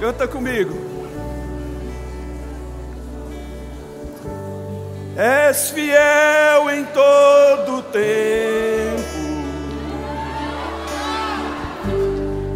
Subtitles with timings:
[0.00, 0.76] Canta comigo.
[5.16, 9.18] És fiel em todo tempo.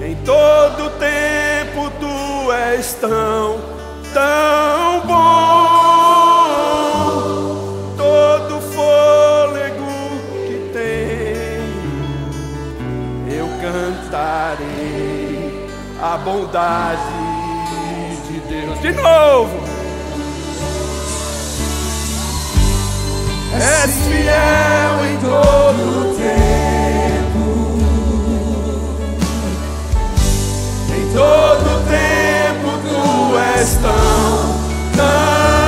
[0.01, 3.61] Em todo tempo tu és tão,
[4.15, 5.83] tão bom.
[7.97, 9.91] Todo fôlego
[10.47, 12.31] que tenho,
[13.37, 15.03] eu cantarei
[16.01, 17.22] a bondade
[18.83, 19.61] de novo.
[23.55, 27.45] És fiel em todo tempo.
[30.97, 34.59] Em todo tempo tu és tão,
[34.97, 35.62] tão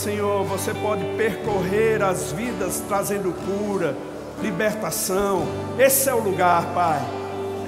[0.00, 3.94] Senhor, você pode percorrer as vidas trazendo cura,
[4.42, 5.42] libertação.
[5.78, 7.00] Esse é o lugar, Pai.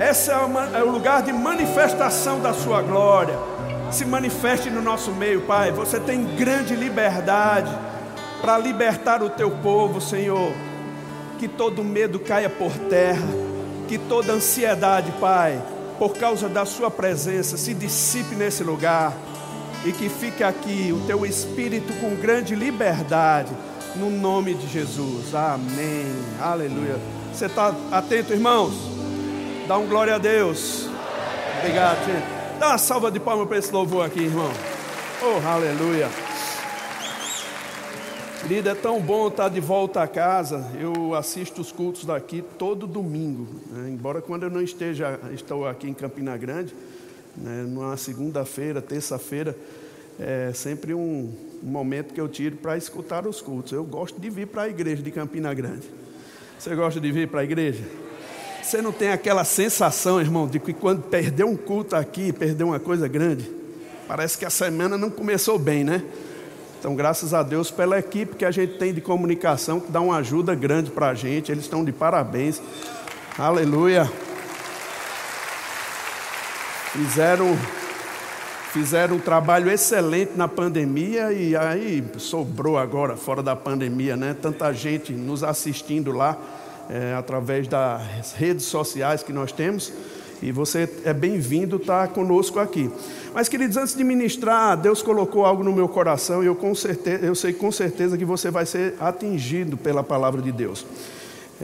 [0.08, 3.38] Esse é o, ma- é o lugar de manifestação da Sua glória.
[3.90, 5.72] Se manifeste no nosso meio, Pai.
[5.72, 7.70] Você tem grande liberdade
[8.40, 10.52] para libertar o teu povo, Senhor.
[11.38, 13.28] Que todo medo caia por terra.
[13.88, 15.60] Que toda ansiedade, Pai,
[15.98, 19.12] por causa da Sua presença, se dissipe nesse lugar
[19.84, 23.52] e que fique aqui o teu espírito com grande liberdade,
[23.96, 25.34] no nome de Jesus.
[25.34, 26.06] Amém.
[26.40, 26.96] Aleluia.
[27.32, 28.72] Você está atento, irmãos?
[29.66, 30.88] Dá um glória a Deus.
[31.58, 32.58] Obrigado, gente.
[32.58, 34.50] Dá uma salva de palmas para esse louvor aqui, irmão.
[35.22, 36.08] Oh, aleluia.
[38.42, 40.68] Querido, é tão bom estar de volta a casa.
[40.78, 43.46] Eu assisto os cultos daqui todo domingo.
[43.70, 43.88] né?
[43.88, 46.74] Embora quando eu não esteja, estou aqui em Campina Grande,
[47.36, 49.56] né, numa segunda-feira, terça-feira,
[50.18, 51.32] é sempre um,
[51.62, 53.72] momento que eu tiro para escutar os cultos.
[53.72, 55.88] Eu gosto de vir para a igreja de Campina Grande.
[56.58, 57.84] Você gosta de vir para a igreja?
[58.62, 62.80] Você não tem aquela sensação, irmão, de que quando perdeu um culto aqui, perdeu uma
[62.80, 63.50] coisa grande?
[64.06, 66.02] Parece que a semana não começou bem, né?
[66.78, 70.16] Então, graças a Deus pela equipe que a gente tem de comunicação, que dá uma
[70.16, 71.50] ajuda grande para a gente.
[71.50, 72.60] Eles estão de parabéns.
[73.38, 74.10] Aleluia.
[76.92, 77.56] Fizeram,
[78.70, 84.36] fizeram um trabalho excelente na pandemia e aí sobrou agora, fora da pandemia, né?
[84.38, 86.36] Tanta gente nos assistindo lá,
[86.90, 89.90] é, através das redes sociais que nós temos.
[90.42, 92.90] E você é bem-vindo estar conosco aqui.
[93.32, 97.24] Mas, queridos, antes de ministrar, Deus colocou algo no meu coração e eu, com certeza,
[97.24, 100.84] eu sei com certeza que você vai ser atingido pela palavra de Deus.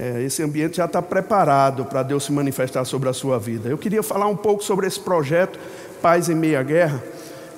[0.01, 3.69] É, esse ambiente já está preparado para Deus se manifestar sobre a sua vida.
[3.69, 5.59] Eu queria falar um pouco sobre esse projeto
[6.01, 7.03] Paz em Meia Guerra.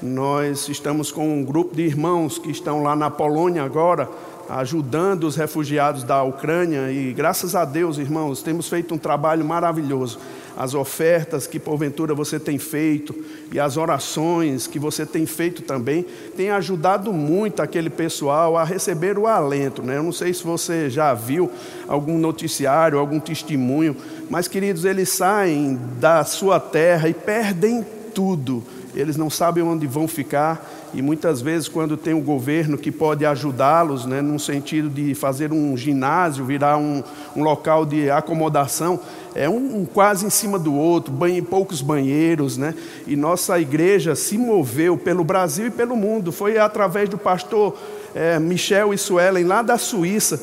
[0.00, 4.08] Nós estamos com um grupo de irmãos que estão lá na Polônia agora,
[4.48, 10.18] ajudando os refugiados da Ucrânia e graças a Deus, irmãos, temos feito um trabalho maravilhoso.
[10.56, 13.14] As ofertas que porventura você tem feito
[13.52, 16.04] e as orações que você tem feito também
[16.36, 19.82] têm ajudado muito aquele pessoal a receber o alento.
[19.82, 19.96] Né?
[19.96, 21.50] Eu não sei se você já viu
[21.88, 23.96] algum noticiário, algum testemunho,
[24.28, 28.62] mas queridos, eles saem da sua terra e perdem tudo.
[28.94, 33.24] Eles não sabem onde vão ficar e muitas vezes, quando tem um governo que pode
[33.24, 37.02] ajudá-los, né, no sentido de fazer um ginásio, virar um,
[37.36, 38.98] um local de acomodação,
[39.34, 42.74] é um, um, quase em cima do outro, banho, poucos banheiros, né?
[43.06, 46.32] E nossa igreja se moveu pelo Brasil e pelo mundo.
[46.32, 47.76] Foi através do pastor
[48.14, 50.40] é, Michel e Suelen, lá da Suíça,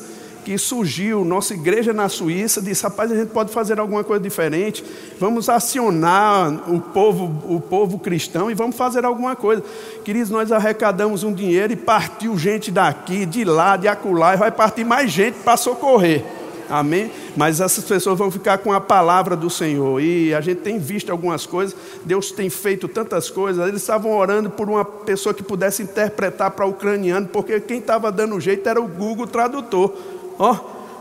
[0.48, 4.82] que surgiu, nossa igreja na Suíça, disse: rapaz, a gente pode fazer alguma coisa diferente,
[5.20, 7.24] vamos acionar o povo,
[7.54, 9.62] o povo cristão e vamos fazer alguma coisa.
[10.02, 14.50] Queridos, nós arrecadamos um dinheiro e partiu gente daqui, de lá, de acolá, e vai
[14.50, 16.24] partir mais gente para socorrer.
[16.70, 17.10] Amém?
[17.36, 20.00] Mas essas pessoas vão ficar com a palavra do Senhor.
[20.02, 21.74] E a gente tem visto algumas coisas.
[22.04, 23.66] Deus tem feito tantas coisas.
[23.66, 28.12] Eles estavam orando por uma pessoa que pudesse interpretar para o ucraniano, porque quem estava
[28.12, 29.94] dando jeito era o Google Tradutor
[30.38, 30.56] ó,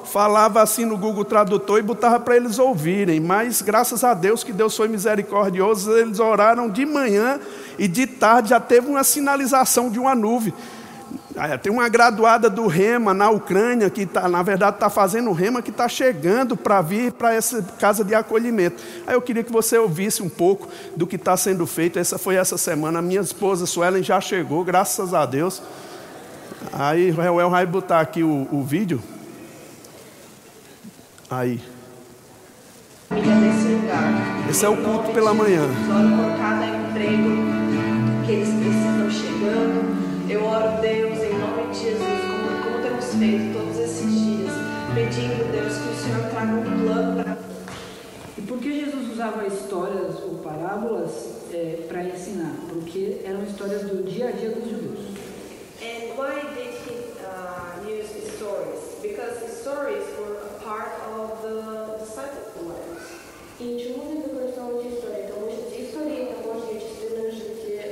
[0.08, 4.54] falava assim no Google Tradutor e botava para eles ouvirem, mas graças a Deus que
[4.54, 7.40] Deus foi misericordioso, eles oraram de manhã
[7.78, 10.54] e de tarde já teve uma sinalização de uma nuvem.
[11.62, 15.70] Tem uma graduada do Rema na Ucrânia, que tá, na verdade está fazendo Rema, que
[15.70, 18.82] está chegando para vir para essa casa de acolhimento.
[19.06, 22.00] Aí eu queria que você ouvisse um pouco do que está sendo feito.
[22.00, 23.00] Essa foi essa semana.
[23.00, 25.62] A minha esposa Suelen já chegou, graças a Deus.
[26.74, 29.00] Aí o Reuel vai botar aqui o, o vídeo.
[31.30, 31.60] Aí.
[34.50, 35.64] Esse é o culto pela manhã.
[35.64, 37.30] Oro por cada emprego
[38.26, 40.30] que eles precisam chegando.
[40.30, 44.52] Eu oro, Deus, em nome de Jesus, como, como temos feito todos esses dias,
[44.94, 47.38] pedindo, Deus, que o Senhor traga um plano para.
[48.38, 51.12] E por que Jesus usava histórias ou parábolas
[51.52, 52.56] é, para ensinar?
[52.70, 55.00] Porque eram histórias do dia a dia dos judeus.
[55.82, 59.02] And why did he uh, use stories?
[59.02, 61.56] Because stories were part of the
[62.00, 63.08] disciple lives.
[63.60, 65.26] І чому він використовує ці історії?
[65.34, 67.92] Тому що ці історії також є частиною життя,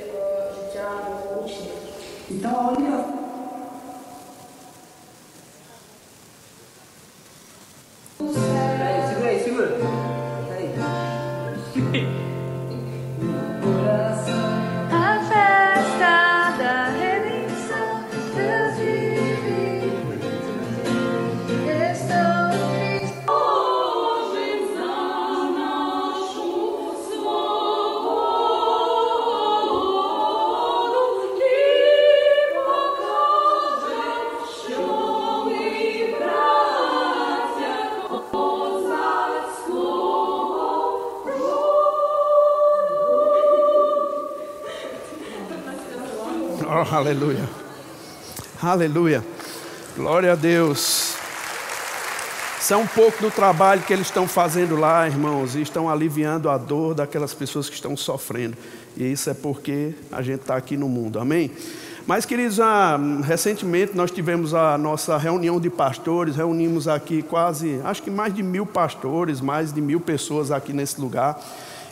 [0.56, 0.90] життя
[1.44, 3.15] учнів.
[48.76, 49.24] Aleluia.
[49.96, 51.14] Glória a Deus.
[52.60, 56.50] Isso é um pouco do trabalho que eles estão fazendo lá, irmãos, e estão aliviando
[56.50, 58.54] a dor daquelas pessoas que estão sofrendo.
[58.94, 61.50] E isso é porque a gente está aqui no mundo, amém?
[62.06, 68.02] Mas, queridos, ah, recentemente nós tivemos a nossa reunião de pastores, reunimos aqui quase, acho
[68.02, 71.42] que mais de mil pastores, mais de mil pessoas aqui nesse lugar,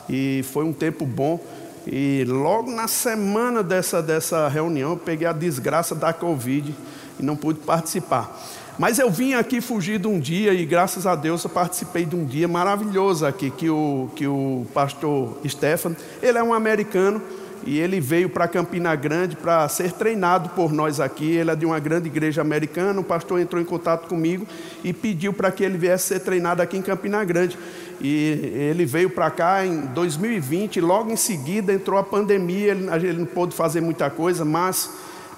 [0.07, 1.43] e foi um tempo bom.
[1.87, 6.73] E logo na semana dessa, dessa reunião, eu peguei a desgraça da Covid
[7.19, 8.35] e não pude participar.
[8.77, 12.15] Mas eu vim aqui fugir de um dia e graças a Deus eu participei de
[12.15, 17.21] um dia maravilhoso aqui, que o, que o pastor Stefan, ele é um americano
[17.65, 21.31] e ele veio para Campina Grande para ser treinado por nós aqui.
[21.31, 22.99] Ele é de uma grande igreja americana.
[22.99, 24.45] O pastor entrou em contato comigo
[24.83, 27.57] e pediu para que ele viesse ser treinado aqui em Campina Grande.
[28.01, 30.81] E ele veio para cá em 2020.
[30.81, 32.71] Logo em seguida entrou a pandemia.
[32.71, 34.89] Ele, não pôde fazer muita coisa, mas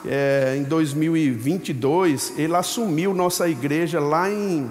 [0.06, 4.70] é, em 2022 ele assumiu nossa igreja lá em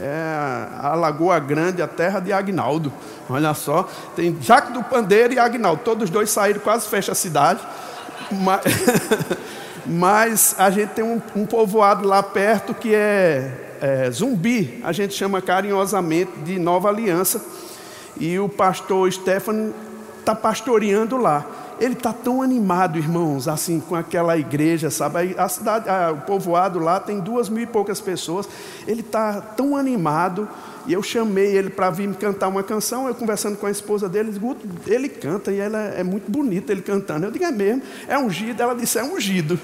[0.00, 2.92] é, Grande, a terra de Agnaldo.
[3.28, 7.14] Olha só, tem Jaque do Pandeiro e Agnaldo, todos os dois saíram, quase fecha a
[7.14, 7.60] cidade.
[8.30, 8.62] Mas,
[9.86, 15.14] mas a gente tem um, um, povoado lá perto que é, é Zumbi, a gente
[15.14, 17.44] chama carinhosamente de Nova Aliança.
[18.18, 19.74] E o pastor Stefano
[20.20, 21.46] está pastoreando lá
[21.80, 25.34] ele está tão animado, irmãos, assim, com aquela igreja, sabe?
[25.38, 28.46] A cidade, a, o povoado lá tem duas mil e poucas pessoas.
[28.86, 30.46] Ele está tão animado.
[30.86, 33.08] E eu chamei ele para vir me cantar uma canção.
[33.08, 34.38] Eu conversando com a esposa dele,
[34.86, 37.24] ele canta e ela é muito bonita ele cantando.
[37.24, 38.62] Eu digo, é mesmo, é ungido.
[38.62, 39.58] Ela disse, é ungido.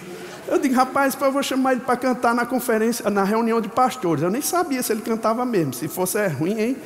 [0.48, 4.22] Eu digo, rapaz, eu vou chamar ele para cantar na conferência, na reunião de pastores.
[4.22, 5.74] Eu nem sabia se ele cantava mesmo.
[5.74, 6.76] Se fosse é ruim, hein?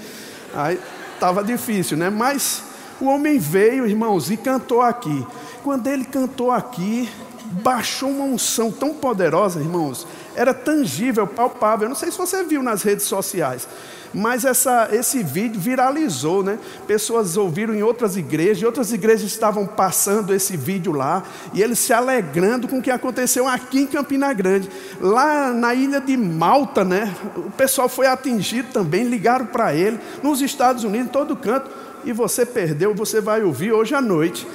[0.55, 0.81] Aí
[1.15, 2.09] estava difícil, né?
[2.09, 2.63] Mas
[3.01, 5.27] o homem veio, irmãos, e cantou aqui.
[5.63, 7.09] Quando ele cantou aqui,
[7.63, 10.07] baixou uma unção tão poderosa, irmãos.
[10.41, 11.85] Era tangível, palpável.
[11.85, 13.69] Eu não sei se você viu nas redes sociais,
[14.15, 16.59] mas essa, esse vídeo viralizou, né?
[16.87, 21.79] Pessoas ouviram em outras igrejas, e outras igrejas estavam passando esse vídeo lá, e eles
[21.79, 24.71] se alegrando com o que aconteceu aqui em Campina Grande.
[24.99, 27.15] Lá na ilha de Malta, né?
[27.37, 31.71] O pessoal foi atingido também, ligaram para ele, nos Estados Unidos, em todo canto,
[32.03, 34.49] e você perdeu, você vai ouvir hoje à noite.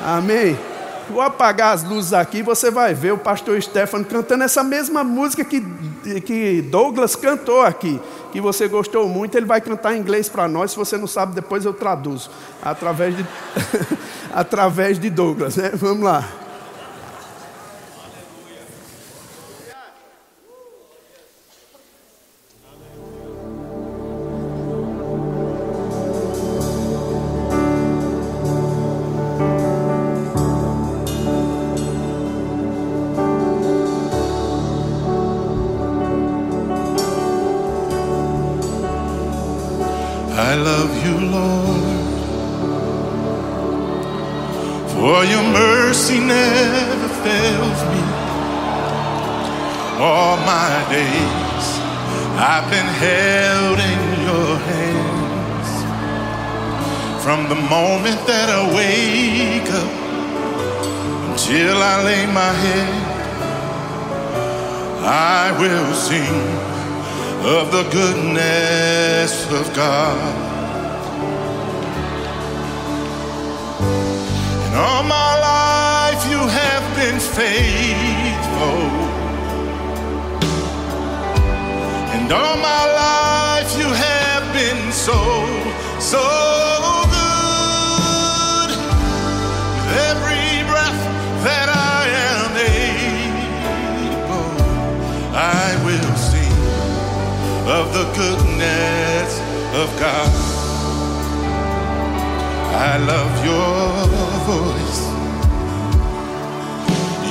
[0.00, 0.56] Amém.
[1.08, 5.44] Vou apagar as luzes aqui, você vai ver o pastor Stefano cantando essa mesma música
[5.44, 5.60] que,
[6.20, 8.00] que Douglas cantou aqui,
[8.32, 9.36] que você gostou muito.
[9.36, 10.72] Ele vai cantar em inglês para nós.
[10.72, 12.30] Se você não sabe, depois eu traduzo
[12.62, 13.24] através de,
[14.34, 15.56] através de Douglas.
[15.56, 15.70] Né?
[15.74, 16.45] Vamos lá.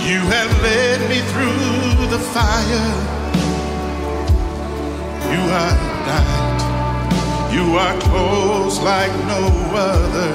[0.06, 2.92] You have led me through the fire.
[5.34, 7.52] You are night.
[7.52, 9.44] You are close like no
[9.74, 10.34] other.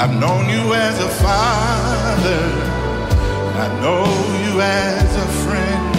[0.00, 2.44] I've known you as a father.
[3.64, 4.06] I know
[4.44, 5.96] you as a friend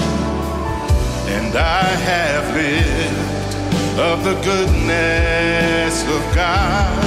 [1.37, 7.03] and I have lived of the goodness of God.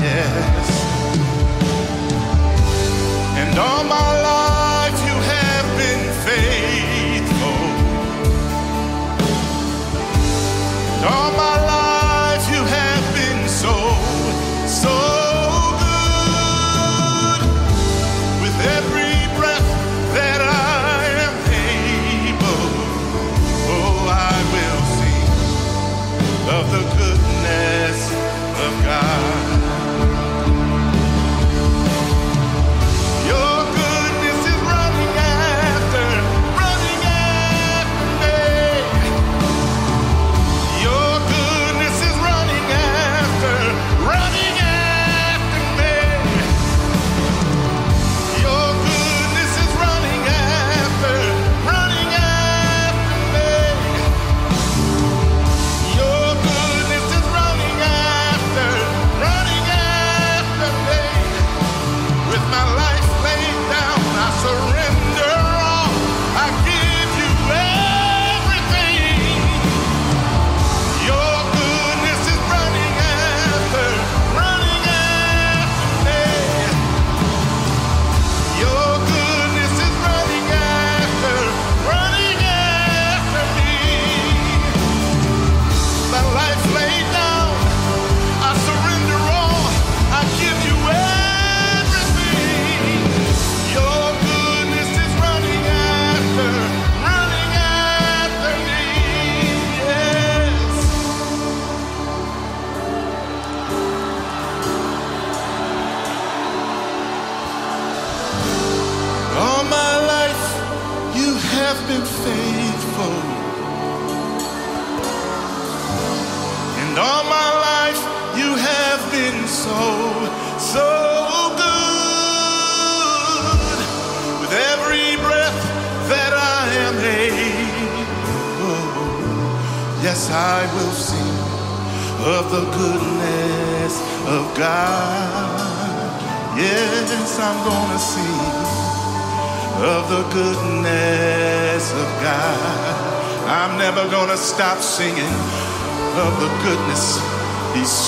[0.00, 0.57] Yes.
[3.58, 7.58] All my life you have been faithful.
[11.10, 11.87] All my life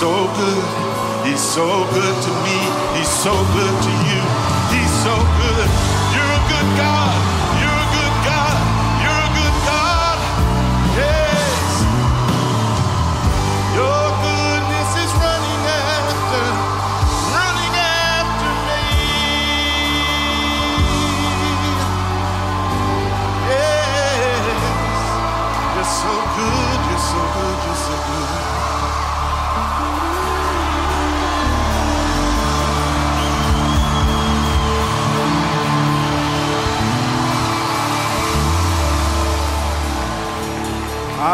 [0.00, 0.64] so good.
[1.28, 2.56] He's so good to me.
[2.96, 4.22] He's so good to you.
[4.72, 5.68] He's so good.
[6.14, 7.19] You're a good God.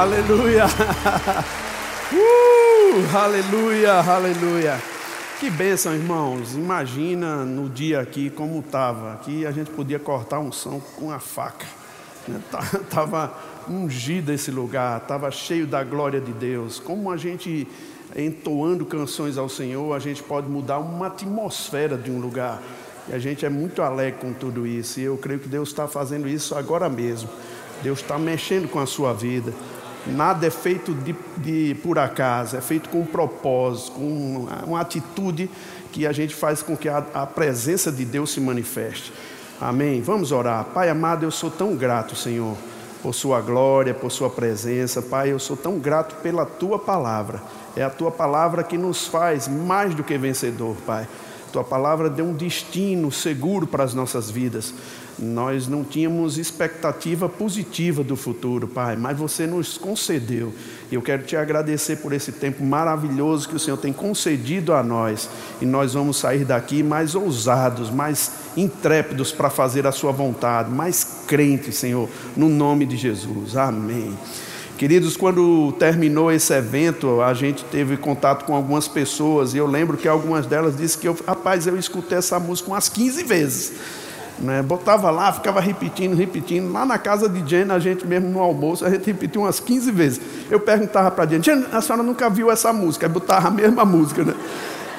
[0.07, 0.67] Aleluia!
[2.09, 4.81] Uh, aleluia, aleluia.
[5.41, 6.55] Que bênção, irmãos.
[6.55, 9.15] Imagina no dia aqui como estava.
[9.15, 11.67] Aqui a gente podia cortar um som com a faca.
[12.81, 13.35] Estava
[13.69, 16.79] ungido esse lugar, estava cheio da glória de Deus.
[16.79, 17.67] Como a gente,
[18.15, 22.63] entoando canções ao Senhor, a gente pode mudar uma atmosfera de um lugar.
[23.09, 25.01] E a gente é muito alegre com tudo isso.
[25.01, 27.29] E eu creio que Deus está fazendo isso agora mesmo.
[27.83, 29.53] Deus está mexendo com a sua vida.
[30.07, 34.81] Nada é feito de, de, por acaso, é feito com um propósito, com uma, uma
[34.81, 35.51] atitude
[35.91, 39.13] que a gente faz com que a, a, presença de Deus se manifeste.
[39.61, 40.01] Amém?
[40.03, 40.65] Vamos orar.
[40.67, 42.57] Pai amado, eu sou tão grato, Senhor,
[43.03, 45.03] por Sua glória, por Sua presença.
[45.03, 47.43] Pai, eu sou tão grato pela Tua palavra.
[47.75, 51.09] É a Tua palavra que nos faz mais do que vencedor, Pai.
[51.53, 54.75] Tua palavra deu um destino seguro para as nossas vidas.
[55.19, 60.53] Nós não tínhamos expectativa positiva do futuro, Pai, mas você nos concedeu.
[60.91, 64.83] E eu quero te agradecer por esse tempo maravilhoso que o Senhor tem concedido a
[64.83, 65.31] nós.
[65.61, 71.23] E nós vamos sair daqui mais ousados, mais intrépidos para fazer a Sua vontade, mais
[71.27, 73.57] crentes, Senhor, no nome de Jesus.
[73.57, 74.17] Amém.
[74.77, 79.97] Queridos, quando terminou esse evento, a gente teve contato com algumas pessoas e eu lembro
[79.97, 83.73] que algumas delas disseram que, eu, rapaz, eu escutei essa música umas 15 vezes.
[84.39, 84.63] Né?
[84.63, 86.71] Botava lá, ficava repetindo, repetindo.
[86.73, 89.91] Lá na casa de Jane, a gente mesmo no almoço, a gente repetiu umas 15
[89.91, 90.21] vezes.
[90.51, 93.07] Eu perguntava para Jane, Jane, a senhora nunca viu essa música?
[93.07, 94.35] Aí botava a mesma música, né?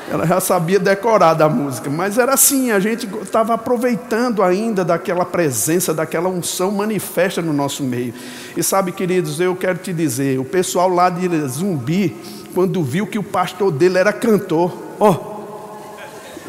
[0.09, 5.25] Ela já sabia decorar da música, mas era assim, a gente estava aproveitando ainda daquela
[5.25, 8.13] presença, daquela unção manifesta no nosso meio.
[8.55, 12.15] E sabe, queridos, eu quero te dizer, o pessoal lá de Zumbi,
[12.53, 15.36] quando viu que o pastor dele era cantor, ó, oh,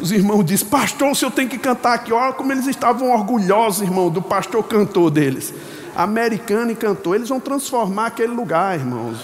[0.01, 2.13] os irmãos dizem, pastor, o senhor tem que cantar aqui.
[2.13, 5.53] Olha como eles estavam orgulhosos, irmão, do pastor cantor deles.
[5.95, 9.19] Americano e cantor, eles vão transformar aquele lugar, irmãos.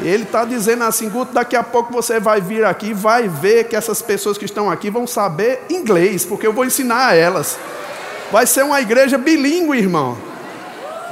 [0.00, 3.74] Ele está dizendo assim, Guto, daqui a pouco você vai vir aqui, vai ver que
[3.74, 7.58] essas pessoas que estão aqui vão saber inglês, porque eu vou ensinar a elas.
[8.30, 10.16] Vai ser uma igreja bilíngue, irmão.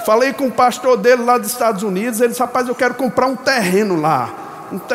[0.04, 3.26] Falei com o pastor dele lá dos Estados Unidos, ele disse, rapaz, eu quero comprar
[3.26, 4.32] um terreno lá,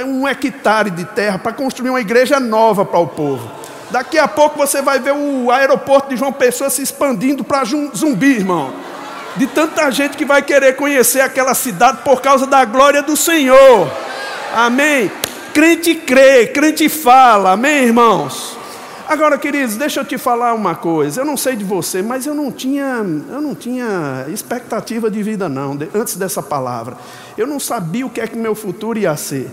[0.08, 3.61] um hectare de terra para construir uma igreja nova para o povo.
[3.91, 8.38] Daqui a pouco você vai ver o aeroporto de João Pessoa se expandindo para Zumbi,
[8.38, 8.73] irmão.
[9.36, 13.91] De tanta gente que vai querer conhecer aquela cidade por causa da glória do Senhor.
[14.54, 15.12] Amém.
[15.54, 17.51] Crente crê, crente fala.
[17.51, 18.58] Amém, irmãos.
[19.12, 21.19] Agora, queridos, deixa eu te falar uma coisa.
[21.19, 25.49] Eu não sei de você, mas eu não tinha, eu não tinha expectativa de vida
[25.49, 26.95] não, antes dessa palavra.
[27.38, 29.51] Eu não sabia o que é que meu futuro ia ser.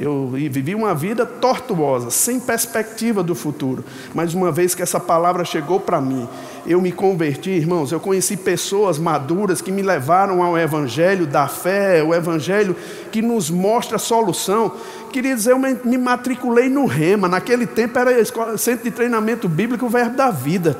[0.00, 3.84] Eu vivi uma vida tortuosa, sem perspectiva do futuro.
[4.14, 6.28] Mas uma vez que essa palavra chegou para mim,
[6.64, 7.90] eu me converti, irmãos.
[7.90, 12.76] Eu conheci pessoas maduras que me levaram ao Evangelho da fé, o Evangelho
[13.10, 14.72] que nos mostra a solução.
[15.12, 17.26] Queridos, eu me matriculei no Rema.
[17.26, 18.12] Naquele tempo era
[18.56, 20.78] centro de treinamento bíblico, o Verbo da Vida.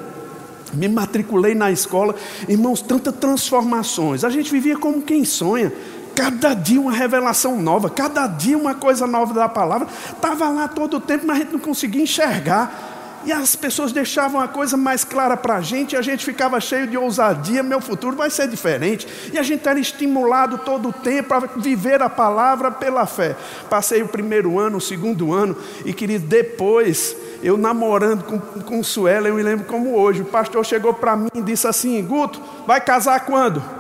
[0.74, 2.14] Me matriculei na escola,
[2.46, 4.22] irmãos, tantas transformações.
[4.22, 5.72] A gente vivia como quem sonha.
[6.18, 9.86] Cada dia uma revelação nova, cada dia uma coisa nova da palavra.
[10.10, 13.22] Estava lá todo o tempo, mas a gente não conseguia enxergar.
[13.24, 16.58] E as pessoas deixavam a coisa mais clara para a gente, e a gente ficava
[16.60, 19.06] cheio de ousadia, meu futuro vai ser diferente.
[19.32, 23.36] E a gente era estimulado todo o tempo a viver a palavra pela fé.
[23.70, 29.28] Passei o primeiro ano, o segundo ano, e querido, depois, eu namorando com, com Suela,
[29.28, 32.80] eu me lembro como hoje, o pastor chegou para mim e disse assim: Guto, vai
[32.80, 33.77] casar quando?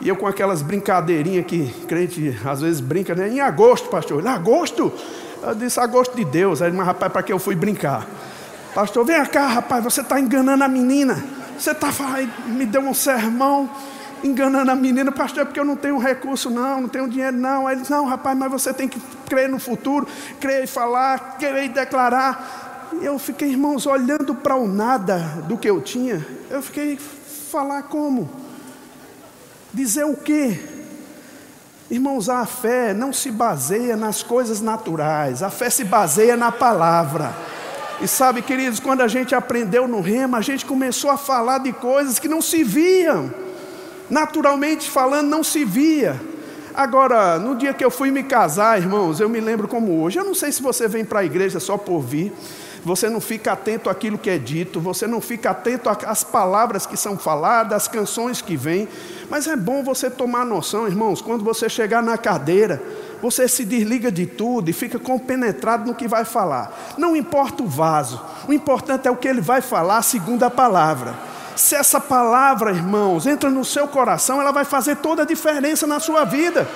[0.00, 3.28] E eu com aquelas brincadeirinhas que crente às vezes brinca, né?
[3.28, 4.22] Em agosto, pastor.
[4.22, 4.92] Em agosto?
[5.42, 6.62] Eu disse, agosto de Deus.
[6.62, 8.06] Aí, mas rapaz, para que eu fui brincar?
[8.74, 11.24] Pastor, vem cá, rapaz, você está enganando a menina.
[11.58, 11.90] Você está
[12.46, 13.68] me deu um sermão
[14.22, 17.66] enganando a menina, pastor, é porque eu não tenho recurso, não, não tenho dinheiro, não.
[17.66, 20.06] Aí ele disse, não, rapaz, mas você tem que crer no futuro,
[20.40, 22.88] crer e falar, crer e declarar.
[23.00, 27.82] E eu fiquei, irmãos, olhando para o nada do que eu tinha, eu fiquei falar
[27.84, 28.47] como?
[29.72, 30.58] Dizer o quê?
[31.90, 37.34] Irmãos, a fé não se baseia nas coisas naturais, a fé se baseia na palavra.
[38.00, 41.72] E sabe, queridos, quando a gente aprendeu no rema, a gente começou a falar de
[41.72, 43.32] coisas que não se viam.
[44.08, 46.20] Naturalmente falando, não se via.
[46.74, 50.18] Agora, no dia que eu fui me casar, irmãos, eu me lembro como hoje.
[50.18, 52.32] Eu não sei se você vem para a igreja só por vir,
[52.88, 56.96] você não fica atento àquilo que é dito, você não fica atento às palavras que
[56.96, 58.88] são faladas, às canções que vêm.
[59.28, 62.82] Mas é bom você tomar noção, irmãos, quando você chegar na cadeira,
[63.20, 66.94] você se desliga de tudo e fica compenetrado no que vai falar.
[66.96, 71.14] Não importa o vaso, o importante é o que ele vai falar segundo a palavra.
[71.54, 76.00] Se essa palavra, irmãos, entra no seu coração, ela vai fazer toda a diferença na
[76.00, 76.66] sua vida.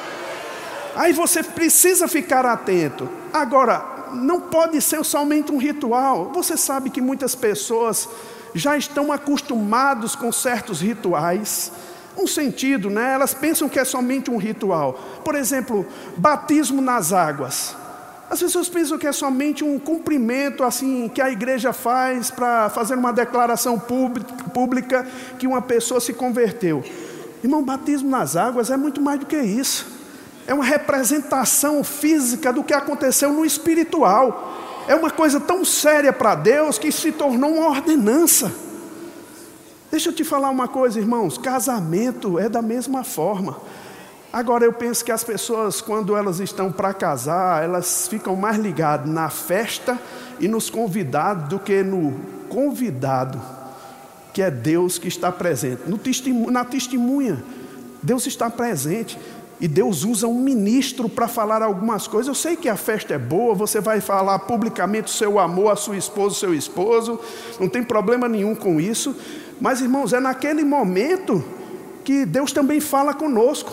[0.95, 3.09] Aí você precisa ficar atento.
[3.33, 6.31] Agora, não pode ser somente um ritual.
[6.35, 8.09] Você sabe que muitas pessoas
[8.55, 11.73] já estão acostumados com certos rituais
[12.17, 13.15] um sentido, né?
[13.15, 14.99] Elas pensam que é somente um ritual.
[15.25, 17.75] Por exemplo, batismo nas águas.
[18.29, 22.95] As pessoas pensam que é somente um cumprimento assim que a igreja faz para fazer
[22.95, 25.07] uma declaração pública
[25.39, 26.83] que uma pessoa se converteu.
[27.45, 30.02] Irmão, batismo nas águas é muito mais do que isso.
[30.47, 34.85] É uma representação física do que aconteceu no espiritual.
[34.89, 38.53] É uma coisa tão séria para Deus que se tornou uma ordenança.
[39.91, 43.59] Deixa eu te falar uma coisa, irmãos: casamento é da mesma forma.
[44.33, 49.07] Agora eu penso que as pessoas, quando elas estão para casar, elas ficam mais ligadas
[49.07, 50.01] na festa
[50.41, 53.39] e nos convidados do que no convidado,
[54.33, 55.83] que é Deus que está presente.
[55.87, 56.01] No
[56.51, 57.45] na testemunha,
[58.03, 59.19] Deus está presente.
[59.63, 62.27] E Deus usa um ministro para falar algumas coisas.
[62.27, 65.77] Eu sei que a festa é boa, você vai falar publicamente o seu amor à
[65.77, 67.21] sua esposa, seu esposo,
[67.61, 69.15] não tem problema nenhum com isso.
[69.61, 71.45] Mas, irmãos, é naquele momento
[72.03, 73.73] que Deus também fala conosco.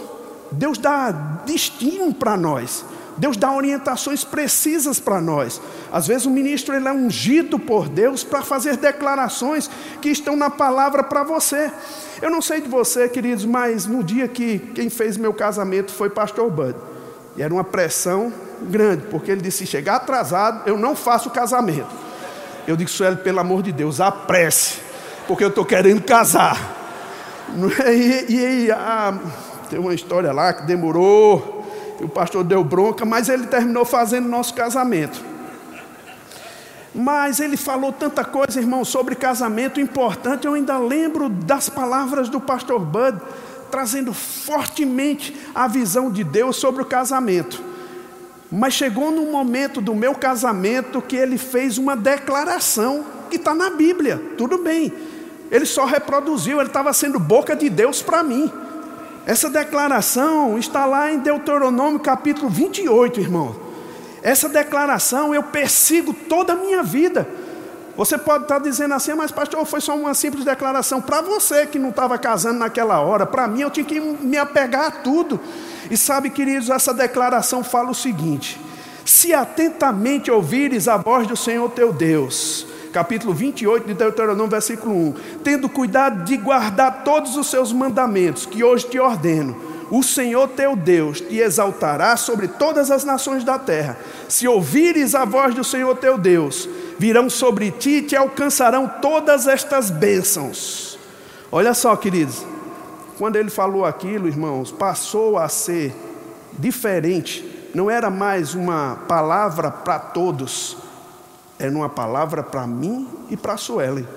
[0.51, 1.09] Deus dá
[1.43, 2.85] destino para nós.
[3.19, 5.61] Deus dá orientações precisas para nós.
[5.91, 9.69] Às vezes o ministro ele é ungido por Deus para fazer declarações
[10.01, 11.71] que estão na palavra para você.
[12.21, 16.09] Eu não sei de você, queridos, mas no dia que quem fez meu casamento foi
[16.09, 16.75] pastor Bud.
[17.35, 22.09] E era uma pressão grande, porque ele disse: se chegar atrasado, eu não faço casamento.
[22.67, 24.89] Eu disse, Sueli, pelo amor de Deus, apresse
[25.29, 26.77] porque eu estou querendo casar.
[27.51, 29.17] E, e a,
[29.71, 31.58] tem uma história lá que demorou,
[32.01, 35.23] o pastor deu bronca, mas ele terminou fazendo nosso casamento.
[36.93, 40.47] Mas ele falou tanta coisa, irmão, sobre casamento importante.
[40.47, 43.19] Eu ainda lembro das palavras do pastor Bud,
[43.69, 47.63] trazendo fortemente a visão de Deus sobre o casamento.
[48.51, 53.69] Mas chegou num momento do meu casamento que ele fez uma declaração que está na
[53.69, 54.91] Bíblia, tudo bem.
[55.51, 58.51] Ele só reproduziu, ele estava sendo boca de Deus para mim.
[59.25, 63.55] Essa declaração está lá em Deuteronômio capítulo 28, irmão.
[64.21, 67.27] Essa declaração eu persigo toda a minha vida.
[67.95, 71.01] Você pode estar dizendo assim, mas pastor, foi só uma simples declaração.
[71.01, 74.85] Para você que não estava casando naquela hora, para mim eu tinha que me apegar
[74.85, 75.39] a tudo.
[75.91, 78.59] E sabe, queridos, essa declaração fala o seguinte:
[79.03, 85.13] se atentamente ouvires a voz do Senhor teu Deus, capítulo 28 de Deuteronômio, versículo 1:
[85.43, 89.55] Tendo cuidado de guardar todos os seus mandamentos, que hoje te ordeno,
[89.91, 93.97] o Senhor teu Deus te exaltará sobre todas as nações da terra.
[94.27, 99.47] Se ouvires a voz do Senhor teu Deus, virão sobre ti e te alcançarão todas
[99.47, 100.99] estas bênçãos.
[101.51, 102.45] Olha só, queridos,
[103.17, 105.95] quando ele falou aquilo, irmãos, passou a ser
[106.57, 110.77] diferente, não era mais uma palavra para todos,
[111.59, 114.07] é numa palavra para mim e para a Suelen.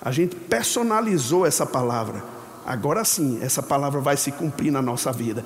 [0.00, 2.24] A gente personalizou essa palavra.
[2.64, 5.42] Agora sim, essa palavra vai se cumprir na nossa vida.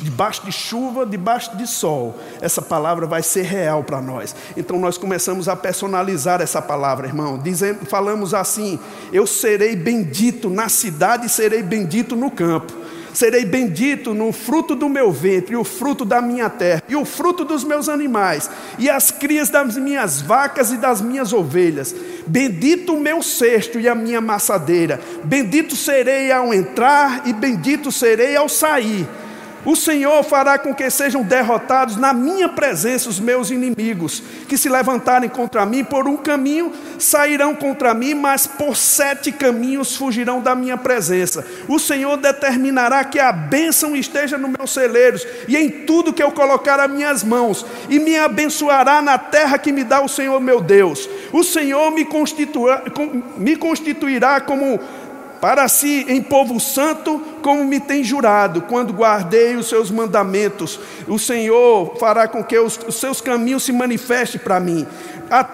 [0.00, 4.36] Debaixo de chuva, debaixo de sol, essa palavra vai ser real para nós.
[4.54, 7.38] Então nós começamos a personalizar essa palavra, irmão.
[7.38, 8.78] Dizendo, falamos assim:
[9.10, 14.88] Eu serei bendito na cidade e serei bendito no campo serei bendito no fruto do
[14.88, 19.10] meu ventre, o fruto da minha terra, e o fruto dos meus animais, e as
[19.10, 21.94] crias das minhas vacas e das minhas ovelhas.
[22.26, 25.00] Bendito o meu cesto e a minha maçadeira.
[25.24, 29.06] Bendito serei ao entrar, e bendito serei ao sair.
[29.68, 34.66] O Senhor fará com que sejam derrotados na minha presença os meus inimigos, que se
[34.66, 40.54] levantarem contra mim por um caminho, sairão contra mim, mas por sete caminhos fugirão da
[40.54, 41.46] minha presença.
[41.68, 46.32] O Senhor determinará que a bênção esteja nos meus celeiros e em tudo que eu
[46.32, 50.62] colocar as minhas mãos, e me abençoará na terra que me dá o Senhor meu
[50.62, 51.06] Deus.
[51.30, 52.08] O Senhor me,
[53.36, 54.80] me constituirá como
[55.40, 60.78] para si em povo santo, como me tem jurado, quando guardei os seus mandamentos.
[61.06, 64.86] O Senhor fará com que os, os seus caminhos se manifestem para mim.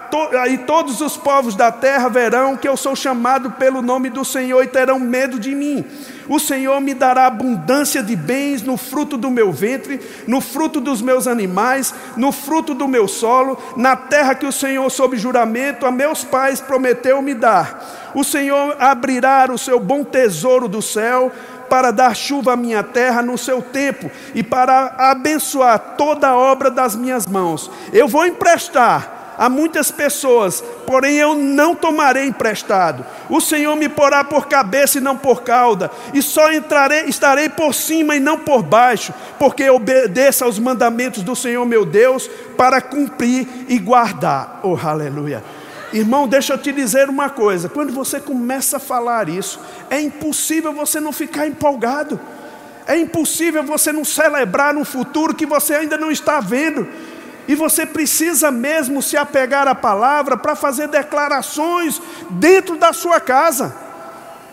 [0.09, 4.23] To, aí todos os povos da terra verão que eu sou chamado pelo nome do
[4.23, 5.85] Senhor e terão medo de mim.
[6.27, 11.01] O Senhor me dará abundância de bens no fruto do meu ventre, no fruto dos
[11.01, 15.91] meus animais, no fruto do meu solo, na terra que o Senhor, sob juramento, a
[15.91, 18.11] meus pais prometeu me dar.
[18.15, 21.31] O Senhor abrirá o seu bom tesouro do céu
[21.69, 26.69] para dar chuva à minha terra no seu tempo e para abençoar toda a obra
[26.69, 27.69] das minhas mãos.
[27.91, 33.05] Eu vou emprestar a muitas pessoas, porém eu não tomarei emprestado.
[33.29, 37.73] O Senhor me porá por cabeça e não por cauda, e só entrarei, estarei por
[37.73, 43.47] cima e não por baixo, porque obedeço aos mandamentos do Senhor meu Deus para cumprir
[43.67, 44.59] e guardar.
[44.63, 45.43] Oh, aleluia.
[45.93, 50.73] Irmão, deixa eu te dizer uma coisa: quando você começa a falar isso, é impossível
[50.73, 52.19] você não ficar empolgado,
[52.85, 56.87] é impossível você não celebrar um futuro que você ainda não está vendo.
[57.47, 63.75] E você precisa mesmo se apegar à palavra para fazer declarações dentro da sua casa.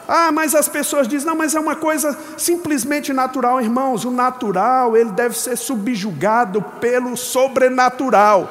[0.07, 4.05] Ah, mas as pessoas dizem, não, mas é uma coisa simplesmente natural, irmãos.
[4.05, 8.51] O natural, ele deve ser subjugado pelo sobrenatural.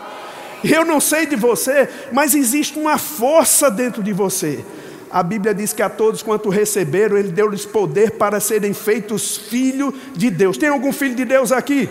[0.63, 4.63] Eu não sei de você, mas existe uma força dentro de você.
[5.11, 9.93] A Bíblia diz que a todos quanto receberam, Ele deu-lhes poder para serem feitos filhos
[10.15, 10.57] de Deus.
[10.57, 11.89] Tem algum filho de Deus aqui?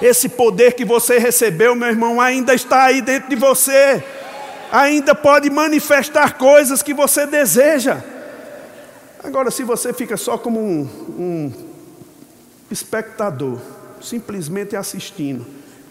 [0.00, 4.02] Esse poder que você recebeu, meu irmão, ainda está aí dentro de você.
[4.72, 8.02] Ainda pode manifestar coisas que você deseja.
[9.22, 11.52] Agora, se você fica só como um, um
[12.70, 13.58] espectador,
[14.00, 15.44] simplesmente assistindo,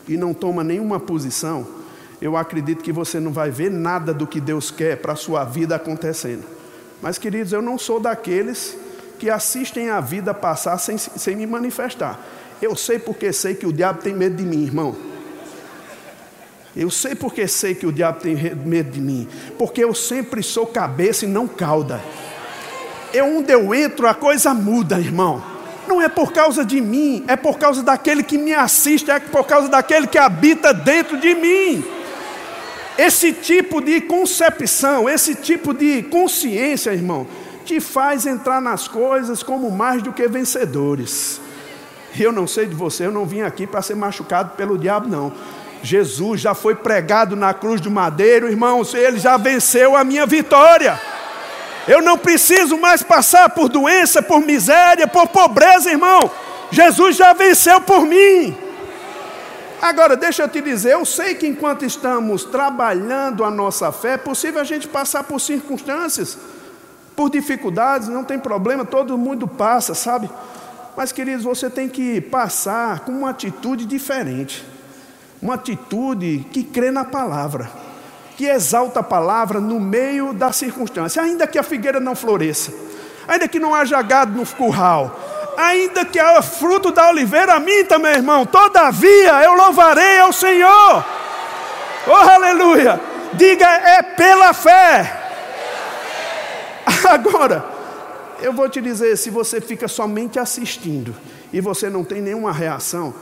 [0.08, 1.68] e não toma nenhuma posição,
[2.20, 5.44] eu acredito que você não vai ver nada do que Deus quer para a sua
[5.44, 6.44] vida acontecendo.
[7.02, 8.76] Mas, queridos, eu não sou daqueles
[9.20, 12.20] que assistem a vida passar sem, sem me manifestar.
[12.62, 14.96] Eu sei porque sei que o diabo tem medo de mim, irmão.
[16.76, 19.28] Eu sei porque sei que o diabo tem medo de mim.
[19.58, 22.02] Porque eu sempre sou cabeça e não cauda.
[23.14, 25.44] Eu, onde eu entro, a coisa muda, irmão.
[25.88, 29.46] Não é por causa de mim, é por causa daquele que me assiste, é por
[29.48, 31.84] causa daquele que habita dentro de mim.
[32.96, 37.26] Esse tipo de concepção, esse tipo de consciência, irmão,
[37.66, 41.42] te faz entrar nas coisas como mais do que vencedores.
[42.18, 45.32] Eu não sei de você, eu não vim aqui para ser machucado pelo diabo, não.
[45.82, 51.00] Jesus já foi pregado na cruz do madeiro, irmãos, ele já venceu a minha vitória.
[51.88, 56.30] Eu não preciso mais passar por doença, por miséria, por pobreza, irmão.
[56.72, 58.56] Jesus já venceu por mim.
[59.82, 64.18] Agora, deixa eu te dizer, eu sei que enquanto estamos trabalhando a nossa fé, é
[64.18, 66.38] possível a gente passar por circunstâncias,
[67.16, 70.30] por dificuldades, não tem problema, todo mundo passa, sabe?
[70.96, 74.66] Mas, queridos, você tem que passar com uma atitude diferente.
[75.42, 77.70] Uma atitude que crê na palavra,
[78.36, 82.74] que exalta a palavra no meio da circunstância, ainda que a figueira não floresça,
[83.28, 85.18] ainda que não haja gado no curral,
[85.58, 91.06] ainda que o fruto da oliveira minta, meu irmão, todavia eu louvarei ao Senhor.
[92.08, 93.00] Oh, aleluia!
[93.34, 95.20] Diga, é pela fé.
[97.08, 97.79] Agora,
[98.42, 101.16] eu vou te dizer, se você fica somente assistindo
[101.52, 103.14] e você não tem nenhuma reação,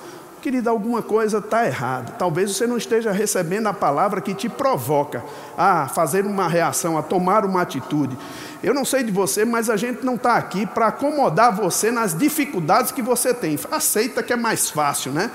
[0.42, 2.14] querida, alguma coisa está errada.
[2.14, 5.24] Talvez você não esteja recebendo a palavra que te provoca
[5.58, 8.18] a fazer uma reação, a tomar uma atitude.
[8.64, 12.18] Eu não sei de você, mas a gente não está aqui para acomodar você nas
[12.18, 13.60] dificuldades que você tem.
[13.72, 15.32] Aceita que é mais fácil, né?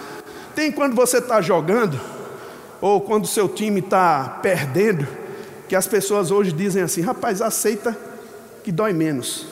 [0.55, 2.01] Tem quando você está jogando,
[2.81, 5.07] ou quando seu time está perdendo,
[5.69, 7.97] que as pessoas hoje dizem assim: rapaz, aceita
[8.63, 9.52] que dói menos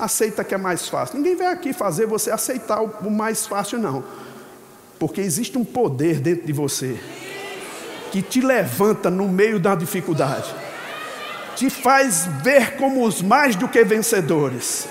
[0.00, 1.18] aceita que é mais fácil.
[1.18, 4.02] Ninguém vem aqui fazer você aceitar o mais fácil, não.
[4.98, 6.98] Porque existe um poder dentro de você
[8.10, 10.52] que te levanta no meio da dificuldade,
[11.54, 14.88] te faz ver como os mais do que vencedores.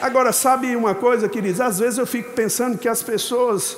[0.00, 1.60] Agora, sabe uma coisa, queridos?
[1.60, 3.76] Às vezes eu fico pensando que as pessoas,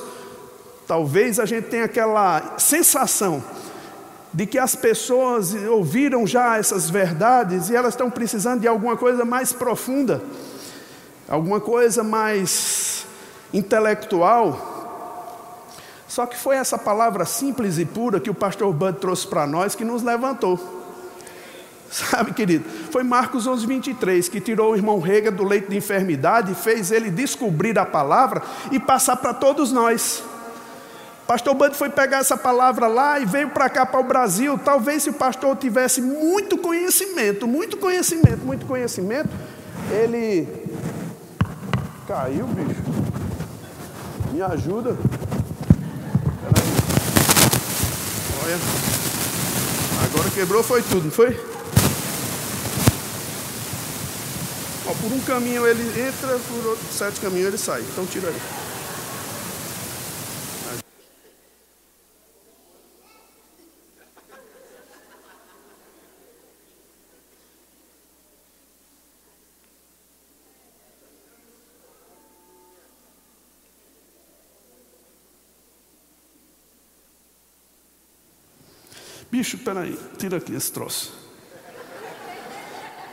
[0.87, 3.43] talvez a gente tenha aquela sensação
[4.33, 9.25] de que as pessoas ouviram já essas verdades e elas estão precisando de alguma coisa
[9.25, 10.23] mais profunda
[11.29, 13.07] alguma coisa mais
[13.53, 14.73] intelectual.
[16.07, 19.75] Só que foi essa palavra simples e pura que o pastor Bud trouxe para nós
[19.75, 20.59] que nos levantou.
[21.91, 22.65] Sabe, querido?
[22.91, 26.91] Foi Marcos 11, 23 que tirou o irmão Rega do leito de enfermidade e fez
[26.91, 30.23] ele descobrir a palavra e passar para todos nós.
[31.27, 34.59] Pastor Bud foi pegar essa palavra lá e veio para cá, para o Brasil.
[34.63, 39.31] Talvez se o pastor tivesse muito conhecimento, muito conhecimento, muito conhecimento,
[39.91, 40.47] ele
[42.07, 42.83] caiu, bicho.
[44.33, 44.97] Me ajuda.
[48.43, 48.59] Olha.
[50.05, 51.39] Agora quebrou foi tudo, não foi?
[54.87, 57.81] Ó, por um caminho ele entra, por outro, sete caminhos ele sai.
[57.81, 58.64] Então tira aí.
[79.35, 81.13] Bicho, peraí, tira aqui esse troço.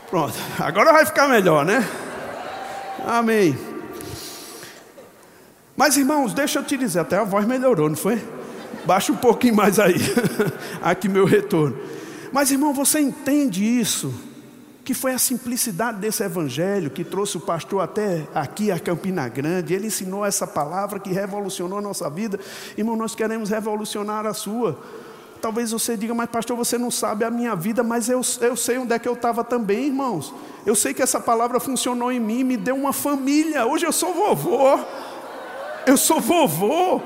[0.07, 1.83] Pronto, agora vai ficar melhor, né?
[3.07, 3.57] Amém.
[5.75, 8.23] Mas irmãos, deixa eu te dizer, até a voz melhorou, não foi?
[8.85, 9.95] Baixa um pouquinho mais aí,
[10.79, 11.75] aqui meu retorno.
[12.31, 14.13] Mas irmão, você entende isso?
[14.85, 19.73] Que foi a simplicidade desse evangelho que trouxe o pastor até aqui a Campina Grande.
[19.73, 22.39] Ele ensinou essa palavra que revolucionou a nossa vida.
[22.77, 24.77] Irmão, nós queremos revolucionar a sua.
[25.41, 28.77] Talvez você diga, mas pastor, você não sabe a minha vida, mas eu, eu sei
[28.77, 30.31] onde é que eu estava também, irmãos.
[30.65, 33.65] Eu sei que essa palavra funcionou em mim, me deu uma família.
[33.65, 34.79] Hoje eu sou vovô.
[35.87, 37.01] Eu sou vovô.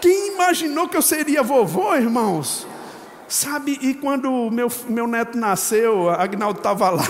[0.00, 2.66] Quem imaginou que eu seria vovô, irmãos?
[3.28, 7.04] Sabe, e quando meu, meu neto nasceu, Agnaldo estava lá,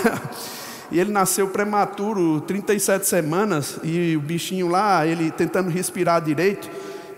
[0.91, 6.71] e ele nasceu prematuro, 37 semanas, e o bichinho lá, ele tentando respirar direito,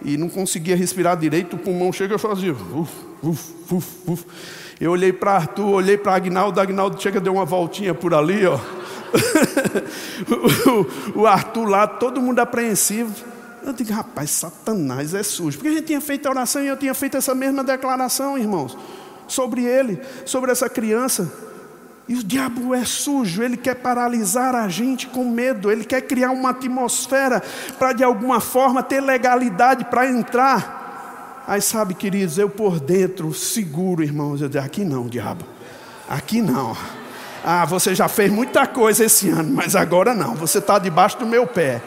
[0.03, 4.25] e não conseguia respirar direito, o pulmão chega e fazia, uf, uf, uf, uf.
[4.81, 8.59] Eu olhei para Arthur, olhei para Agnaldo, Agnaldo chega, deu uma voltinha por ali, ó.
[11.15, 13.15] o, o Arthur lá, todo mundo apreensivo.
[13.65, 15.57] Eu digo, rapaz, Satanás é sujo.
[15.57, 18.77] Porque a gente tinha feito a oração e eu tinha feito essa mesma declaração, irmãos,
[19.27, 21.33] sobre ele, sobre essa criança.
[22.07, 26.33] E o diabo é sujo, ele quer paralisar a gente com medo, ele quer criar
[26.33, 27.43] uma atmosfera
[27.79, 30.84] para de alguma forma ter legalidade para entrar.
[31.47, 35.45] Aí sabe, queridos, eu por dentro, seguro, irmãos, eu digo, aqui não, diabo,
[36.09, 36.75] aqui não.
[37.45, 41.27] Ah, você já fez muita coisa esse ano, mas agora não, você está debaixo do
[41.27, 41.83] meu pé.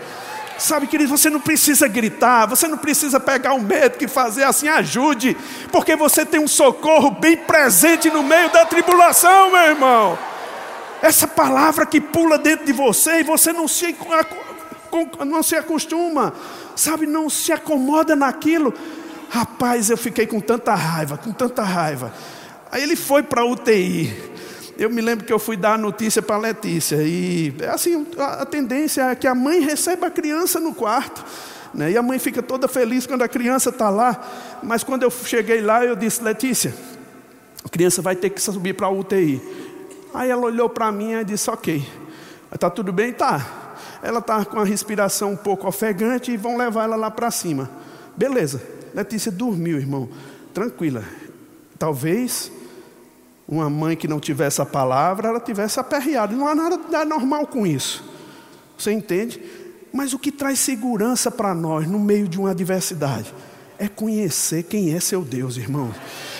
[0.60, 4.68] Sabe, querido, você não precisa gritar, você não precisa pegar um médico e fazer assim,
[4.68, 5.36] ajude,
[5.72, 10.20] porque você tem um socorro bem presente no meio da tribulação, meu irmão.
[11.02, 13.96] Essa palavra que pula dentro de você e você não se,
[15.26, 16.34] não se acostuma,
[16.76, 18.72] sabe, não se acomoda naquilo.
[19.30, 22.14] Rapaz, eu fiquei com tanta raiva, com tanta raiva.
[22.72, 24.38] Aí ele foi para a UTI
[24.78, 26.98] eu me lembro que eu fui dar a notícia para a Letícia.
[27.02, 31.26] E assim, a, a tendência é que a mãe receba a criança no quarto.
[31.74, 31.92] Né?
[31.92, 34.60] E a mãe fica toda feliz quando a criança está lá.
[34.62, 36.74] Mas quando eu cheguei lá, eu disse, Letícia,
[37.66, 39.42] a criança vai ter que subir para a UTI.
[40.14, 41.84] Aí ela olhou para mim e disse, ok.
[42.54, 43.12] Está tudo bem?
[43.12, 43.46] Tá.
[44.04, 47.70] Ela está com a respiração um pouco ofegante e vão levar ela lá para cima.
[48.16, 48.77] Beleza.
[48.98, 50.10] Letícia dormiu, irmão.
[50.56, 51.04] Tranquila.
[51.78, 52.52] Talvez
[53.48, 56.36] uma mãe que não tivesse a palavra, ela tivesse aperreado.
[56.36, 58.04] Não há nada normal com isso.
[58.76, 59.40] Você entende?
[59.94, 63.32] Mas o que traz segurança para nós no meio de uma adversidade
[63.78, 65.94] é conhecer quem é seu Deus, irmão.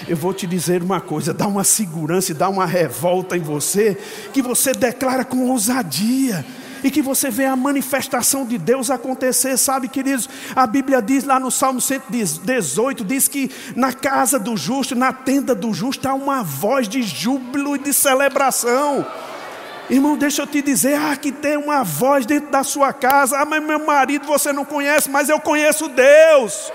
[0.08, 3.96] Eu vou te dizer uma coisa: dá uma segurança e dá uma revolta em você,
[4.34, 6.44] que você declara com ousadia
[6.84, 10.30] e que você vê a manifestação de Deus acontecer, sabe, queridos?
[10.56, 15.54] A Bíblia diz lá no Salmo 118: diz que na casa do justo, na tenda
[15.54, 19.06] do justo, há uma voz de júbilo e de celebração.
[19.90, 23.40] Irmão, deixa eu te dizer, ah, que tem uma voz dentro da sua casa.
[23.40, 26.72] Ah, mas meu marido você não conhece, mas eu conheço Deus.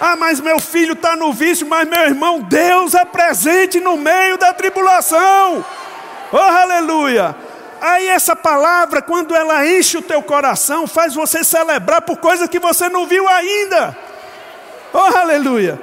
[0.00, 4.38] Ah, mas meu filho está no vício, mas meu irmão, Deus é presente no meio
[4.38, 5.64] da tribulação.
[6.32, 7.36] Oh, aleluia!
[7.82, 12.60] Aí essa palavra, quando ela enche o teu coração, faz você celebrar por coisas que
[12.60, 13.98] você não viu ainda.
[14.92, 15.80] Oh, aleluia!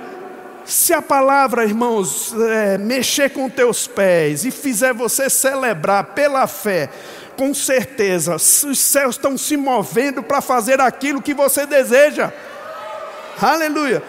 [0.64, 6.90] Se a palavra, irmãos, é, mexer com teus pés e fizer você celebrar pela fé,
[7.36, 12.32] com certeza os céus estão se movendo para fazer aquilo que você deseja.
[13.42, 14.02] Aleluia!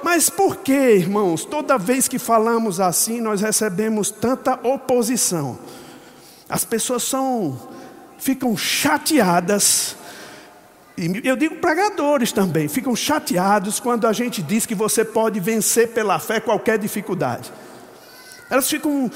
[0.00, 5.58] Mas por que, irmãos, toda vez que falamos assim, nós recebemos tanta oposição?
[6.52, 7.58] As pessoas são,
[8.18, 9.96] ficam chateadas,
[10.98, 15.94] e eu digo pregadores também, ficam chateados quando a gente diz que você pode vencer
[15.94, 17.50] pela fé qualquer dificuldade.
[18.50, 19.10] Elas ficam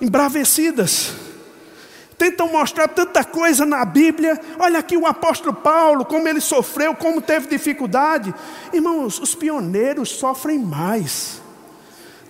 [0.00, 1.12] embravecidas,
[2.16, 4.40] tentam mostrar tanta coisa na Bíblia.
[4.56, 8.32] Olha aqui o apóstolo Paulo, como ele sofreu, como teve dificuldade.
[8.72, 11.42] Irmãos, os pioneiros sofrem mais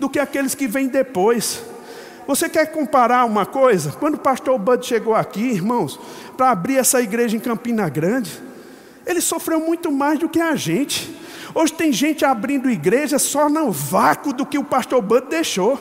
[0.00, 1.75] do que aqueles que vêm depois.
[2.26, 3.92] Você quer comparar uma coisa?
[3.92, 5.98] Quando o pastor Bud chegou aqui, irmãos,
[6.36, 8.42] para abrir essa igreja em Campina Grande,
[9.06, 11.16] ele sofreu muito mais do que a gente.
[11.54, 15.80] Hoje tem gente abrindo igreja só no vácuo do que o pastor Bud deixou.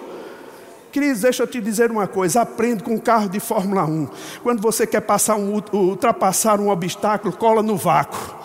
[0.92, 4.08] Queridos, deixa eu te dizer uma coisa: aprende com um carro de Fórmula 1.
[4.44, 8.36] Quando você quer passar um, ultrapassar um obstáculo, cola no vácuo.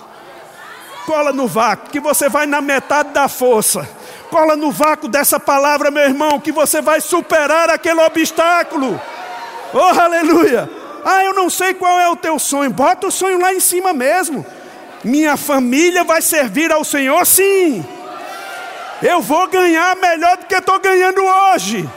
[1.05, 3.89] Cola no vácuo, que você vai na metade da força.
[4.31, 9.01] Cola no vácuo dessa palavra, meu irmão, que você vai superar aquele obstáculo.
[9.75, 10.71] Oh, aleluia!
[11.05, 12.71] Ah, eu não sei qual é o teu sonho.
[12.71, 14.47] Bota o sonho lá em cima mesmo.
[15.03, 17.85] Minha família vai servir ao Senhor, sim.
[19.03, 21.89] Eu vou ganhar melhor do que estou ganhando hoje.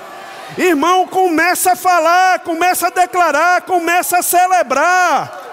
[0.57, 5.52] Irmão, começa a falar, começa a declarar, começa a celebrar.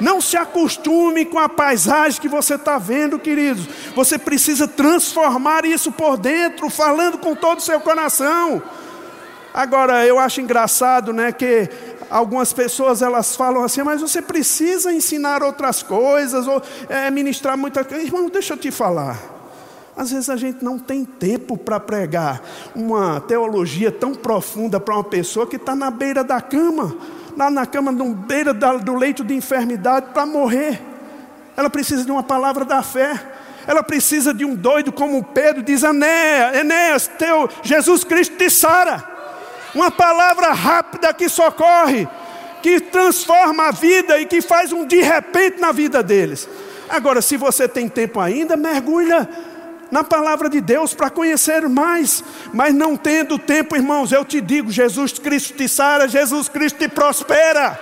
[0.00, 3.66] Não se acostume com a paisagem que você está vendo, queridos.
[3.94, 8.62] Você precisa transformar isso por dentro, falando com todo o seu coração.
[9.54, 11.68] Agora, eu acho engraçado, né, que
[12.10, 17.84] algumas pessoas elas falam assim, mas você precisa ensinar outras coisas, ou é, ministrar muita
[17.84, 18.04] coisa.
[18.04, 19.18] Irmão, deixa eu te falar.
[19.96, 22.42] Às vezes a gente não tem tempo para pregar
[22.74, 26.94] uma teologia tão profunda para uma pessoa que está na beira da cama,
[27.36, 30.80] lá na cama, na beira do leito de enfermidade para morrer.
[31.56, 33.20] Ela precisa de uma palavra da fé.
[33.66, 39.16] Ela precisa de um doido como Pedro, diz Enéas, Enéas, teu Jesus Cristo te sara
[39.76, 42.08] uma palavra rápida que socorre,
[42.62, 46.48] que transforma a vida e que faz um de repente na vida deles.
[46.88, 49.28] Agora, se você tem tempo ainda, mergulha
[49.90, 52.22] na palavra de Deus para conhecer mais,
[52.52, 56.88] mas não tendo tempo, irmãos, eu te digo: Jesus Cristo te sara, Jesus Cristo te
[56.88, 57.78] prospera.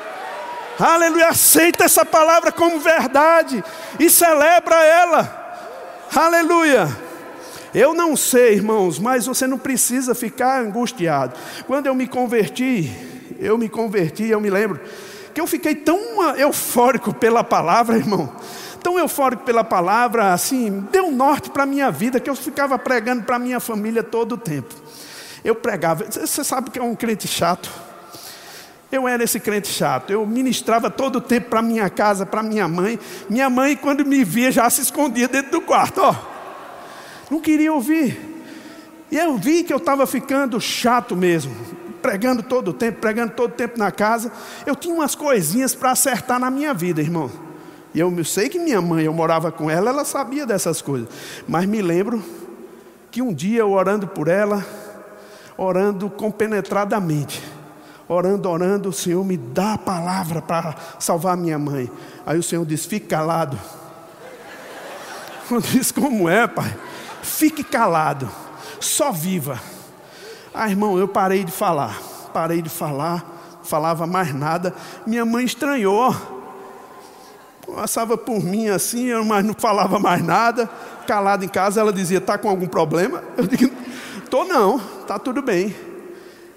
[0.78, 3.62] Aleluia, aceita essa palavra como verdade
[3.98, 5.44] e celebra ela.
[6.14, 6.88] Aleluia.
[7.72, 11.34] Eu não sei, irmãos, mas você não precisa ficar angustiado.
[11.66, 12.90] Quando eu me converti,
[13.40, 14.80] eu me converti, eu me lembro
[15.34, 15.98] que eu fiquei tão
[16.36, 18.32] eufórico pela palavra, irmão.
[18.84, 23.22] Tão eufórico pela palavra, assim, deu norte para a minha vida, que eu ficava pregando
[23.22, 24.74] para a minha família todo o tempo.
[25.42, 27.70] Eu pregava, você sabe que é um crente chato.
[28.92, 30.10] Eu era esse crente chato.
[30.10, 33.00] Eu ministrava todo o tempo para minha casa, para minha mãe.
[33.28, 36.14] Minha mãe, quando me via, já se escondia dentro do quarto, ó.
[37.30, 38.20] Não queria ouvir.
[39.10, 41.56] E eu vi que eu estava ficando chato mesmo,
[42.02, 44.30] pregando todo o tempo, pregando todo o tempo na casa.
[44.66, 47.43] Eu tinha umas coisinhas para acertar na minha vida, irmão.
[47.94, 51.08] E eu sei que minha mãe, eu morava com ela, ela sabia dessas coisas.
[51.46, 52.22] Mas me lembro
[53.12, 54.66] que um dia eu orando por ela,
[55.56, 57.40] orando compenetradamente,
[58.08, 61.88] orando, orando, o Senhor me dá a palavra para salvar minha mãe.
[62.26, 63.56] Aí o Senhor disse: fique calado.
[65.48, 66.74] Eu disse: como é, pai?
[67.22, 68.28] Fique calado,
[68.80, 69.60] só viva.
[70.52, 72.00] Ah, irmão, eu parei de falar,
[72.32, 74.74] parei de falar, falava mais nada.
[75.06, 76.33] Minha mãe estranhou.
[77.66, 80.68] Passava por mim assim, mas não falava mais nada.
[81.06, 83.22] Calado em casa, ela dizia: Está com algum problema?
[83.36, 83.74] Eu digo:
[84.30, 85.74] Tô não, tá tudo bem.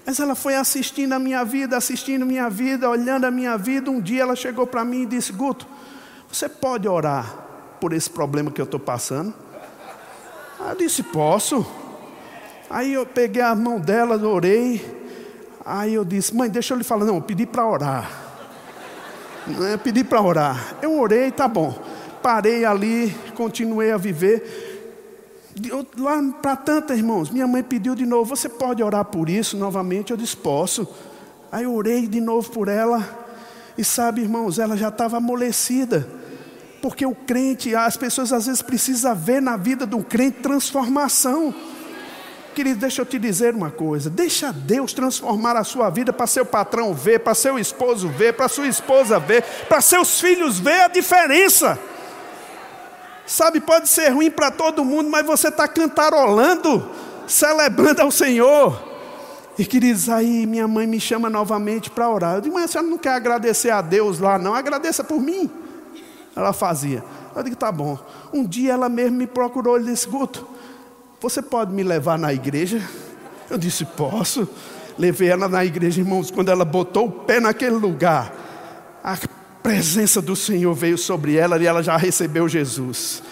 [0.04, 3.90] Mas ela foi assistindo a minha vida, assistindo a minha vida, olhando a minha vida.
[3.90, 5.66] Um dia ela chegou para mim e disse: Guto,
[6.30, 7.34] você pode orar
[7.80, 9.34] por esse problema que eu estou passando?
[10.68, 11.66] Eu disse: Posso.
[12.70, 14.98] Aí eu peguei a mão dela, orei.
[15.64, 17.04] Aí eu disse: Mãe, deixa eu lhe falar.
[17.04, 18.27] Não, eu pedi para orar.
[19.48, 20.76] Não é pedir para orar.
[20.82, 21.76] Eu orei, tá bom.
[22.22, 24.66] Parei ali, continuei a viver.
[25.66, 29.56] Eu, lá para tanto, irmãos, minha mãe pediu de novo: Você pode orar por isso
[29.56, 30.10] novamente?
[30.10, 30.86] Eu disse: Posso.
[31.50, 33.26] Aí eu orei de novo por ela.
[33.76, 36.08] E sabe, irmãos, ela já estava amolecida.
[36.82, 41.54] Porque o crente, as pessoas às vezes precisam ver na vida do crente transformação.
[42.58, 46.44] Querido, deixa eu te dizer uma coisa: deixa Deus transformar a sua vida para seu
[46.44, 50.88] patrão ver, para seu esposo ver, para sua esposa ver, para seus filhos ver a
[50.88, 51.78] diferença.
[53.24, 56.84] Sabe, pode ser ruim para todo mundo, mas você está cantarolando,
[57.28, 58.76] celebrando ao Senhor.
[59.56, 62.34] E queridos, aí minha mãe me chama novamente para orar.
[62.34, 64.52] Eu digo, mas a senhora não quer agradecer a Deus lá, não?
[64.52, 65.48] Agradeça por mim
[66.38, 67.04] ela fazia.
[67.34, 67.98] Eu digo, tá bom.
[68.32, 70.46] Um dia ela mesmo me procurou e disse, Guto,
[71.20, 72.80] você pode me levar na igreja?
[73.50, 74.48] Eu disse, posso.
[74.96, 78.32] Levei ela na igreja, irmãos, quando ela botou o pé naquele lugar,
[79.02, 79.16] a
[79.62, 83.22] presença do Senhor veio sobre ela e ela já recebeu Jesus.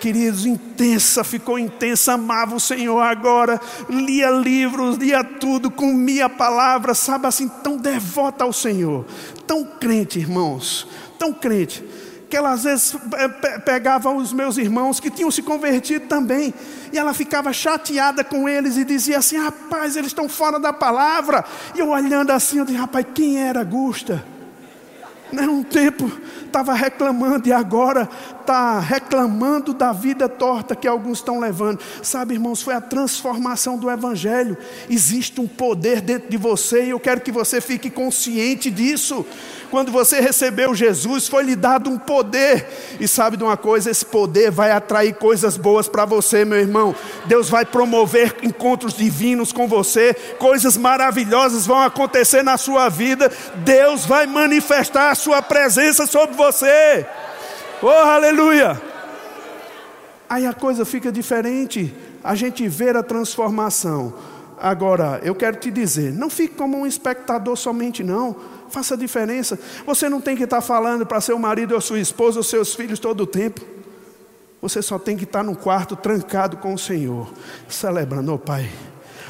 [0.00, 6.92] Queridos, intensa, ficou intensa, amava o Senhor agora, lia livros, lia tudo, comia a palavra,
[6.92, 9.06] sabe assim, tão devota ao Senhor,
[9.46, 10.86] tão crente, irmãos,
[11.18, 11.82] tão crente
[12.28, 16.52] que ela às vezes pe- pe- pegava os meus irmãos que tinham se convertido também,
[16.92, 21.44] e ela ficava chateada com eles e dizia assim: rapaz, eles estão fora da palavra.
[21.74, 24.24] E eu olhando assim, eu disse: rapaz, quem era Gusta?
[25.32, 26.10] Né, Um tempo
[26.44, 28.08] estava reclamando e agora
[28.46, 31.80] está reclamando da vida torta que alguns estão levando.
[32.00, 34.56] Sabe, irmãos, foi a transformação do Evangelho.
[34.88, 39.26] Existe um poder dentro de você e eu quero que você fique consciente disso.
[39.68, 42.68] Quando você recebeu Jesus, foi lhe dado um poder.
[43.00, 43.90] E sabe de uma coisa?
[43.90, 46.94] Esse poder vai atrair coisas boas para você, meu irmão.
[47.24, 53.28] Deus vai promover encontros divinos com você, coisas maravilhosas vão acontecer na sua vida.
[53.56, 57.04] Deus vai manifestar a sua presença sobre você.
[57.82, 58.80] Oh, aleluia!
[60.28, 61.94] Aí a coisa fica diferente.
[62.22, 64.14] A gente vê a transformação.
[64.58, 68.34] Agora, eu quero te dizer, não fique como um espectador somente, não.
[68.70, 69.58] Faça a diferença.
[69.84, 72.98] Você não tem que estar falando para seu marido ou sua esposa ou seus filhos
[72.98, 73.60] todo o tempo.
[74.62, 77.30] Você só tem que estar no quarto trancado com o Senhor,
[77.68, 78.68] celebrando, oh Pai.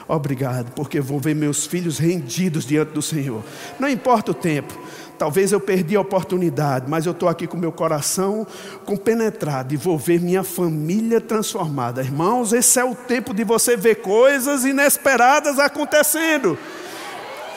[0.08, 3.42] Obrigado, porque vou ver meus filhos rendidos diante do Senhor.
[3.78, 4.78] Não importa o tempo,
[5.18, 8.46] talvez eu perdi a oportunidade, mas eu estou aqui com meu coração
[8.84, 12.02] compenetrado e vou ver minha família transformada.
[12.02, 16.58] Irmãos, esse é o tempo de você ver coisas inesperadas acontecendo.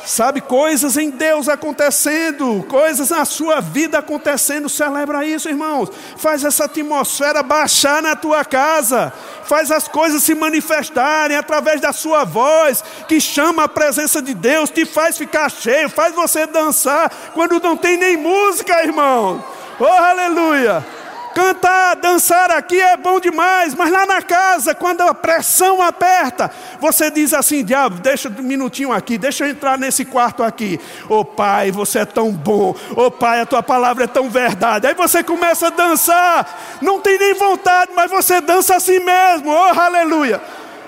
[0.06, 5.90] Sabe, coisas em Deus acontecendo, coisas na sua vida acontecendo, celebra isso, irmãos.
[6.18, 12.24] Faz essa atmosfera baixar na tua casa, faz as coisas se manifestarem através da sua
[12.24, 17.60] voz, que chama a presença de Deus, te faz ficar cheio, faz você dançar quando
[17.60, 19.44] não tem nem música, irmão.
[19.80, 20.99] Oh, aleluia!
[21.40, 27.10] Cantar, dançar aqui é bom demais, mas lá na casa, quando a pressão aperta, você
[27.10, 30.78] diz assim: diabo, deixa um minutinho aqui, deixa eu entrar nesse quarto aqui.
[31.08, 32.76] Ô oh, pai, você é tão bom.
[32.94, 34.86] Ô oh, pai, a tua palavra é tão verdade.
[34.86, 39.50] Aí você começa a dançar, não tem nem vontade, mas você dança assim mesmo.
[39.50, 40.42] Oh, aleluia.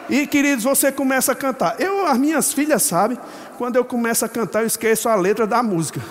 [0.10, 1.80] E queridos, você começa a cantar.
[1.80, 3.18] Eu, as minhas filhas sabem,
[3.58, 6.02] quando eu começo a cantar, eu esqueço a letra da música.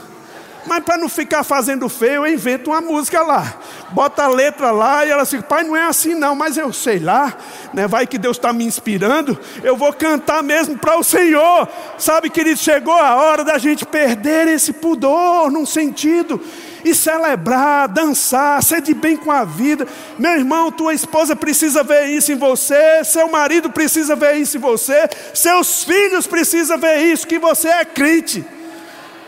[0.70, 3.54] Mas para não ficar fazendo feio, eu invento uma música lá.
[3.90, 7.00] Bota a letra lá e ela assim, pai, não é assim não, mas eu sei
[7.00, 7.36] lá,
[7.74, 7.88] né?
[7.88, 11.68] Vai que Deus está me inspirando, eu vou cantar mesmo para o Senhor.
[11.98, 16.40] Sabe, querido, chegou a hora da gente perder esse pudor num sentido
[16.84, 19.88] e celebrar, dançar, ser de bem com a vida.
[20.20, 24.60] Meu irmão, tua esposa precisa ver isso em você, seu marido precisa ver isso em
[24.60, 28.44] você, seus filhos precisam ver isso, que você é crente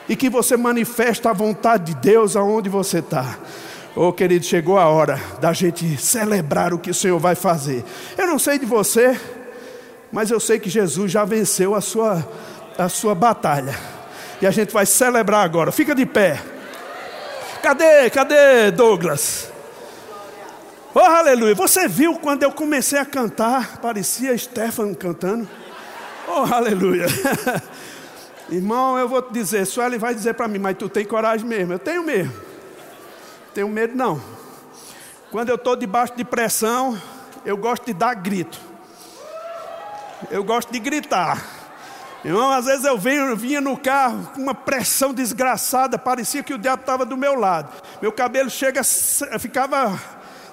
[0.09, 3.39] e que você manifesta a vontade de Deus aonde você está.
[3.95, 7.85] Oh, querido, chegou a hora da gente celebrar o que o Senhor vai fazer.
[8.17, 9.19] Eu não sei de você,
[10.11, 12.27] mas eu sei que Jesus já venceu a sua,
[12.79, 13.79] a sua batalha.
[14.41, 15.71] E a gente vai celebrar agora.
[15.71, 16.41] Fica de pé.
[17.63, 19.51] Cadê, cadê Douglas?
[20.95, 21.55] Oh, aleluia.
[21.55, 23.79] Você viu quando eu comecei a cantar?
[23.79, 25.49] Parecia Stefan cantando.
[26.29, 27.07] Oh, aleluia.
[28.51, 31.73] Irmão, eu vou te dizer, Sueli vai dizer para mim, mas tu tem coragem mesmo.
[31.73, 32.33] Eu tenho mesmo.
[33.55, 34.23] Tenho medo não.
[35.31, 37.01] Quando eu estou debaixo de pressão,
[37.45, 38.61] eu gosto de dar grito.
[40.31, 41.43] Eu gosto de gritar.
[42.25, 46.59] Irmão, às vezes eu venho, vinha no carro com uma pressão desgraçada, parecia que o
[46.59, 47.69] diabo estava do meu lado.
[48.01, 49.99] Meu cabelo chega, ficava.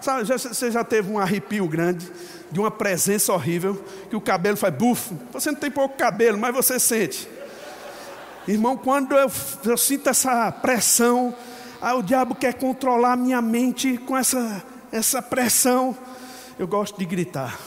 [0.01, 2.09] Sabe, você já teve um arrepio grande,
[2.51, 5.19] de uma presença horrível, que o cabelo faz bufo.
[5.31, 7.29] Você não tem pouco cabelo, mas você sente.
[8.47, 9.31] Irmão, quando eu,
[9.65, 11.35] eu sinto essa pressão,
[11.81, 15.95] ah, o diabo quer controlar minha mente com essa, essa pressão.
[16.57, 17.57] Eu gosto de gritar,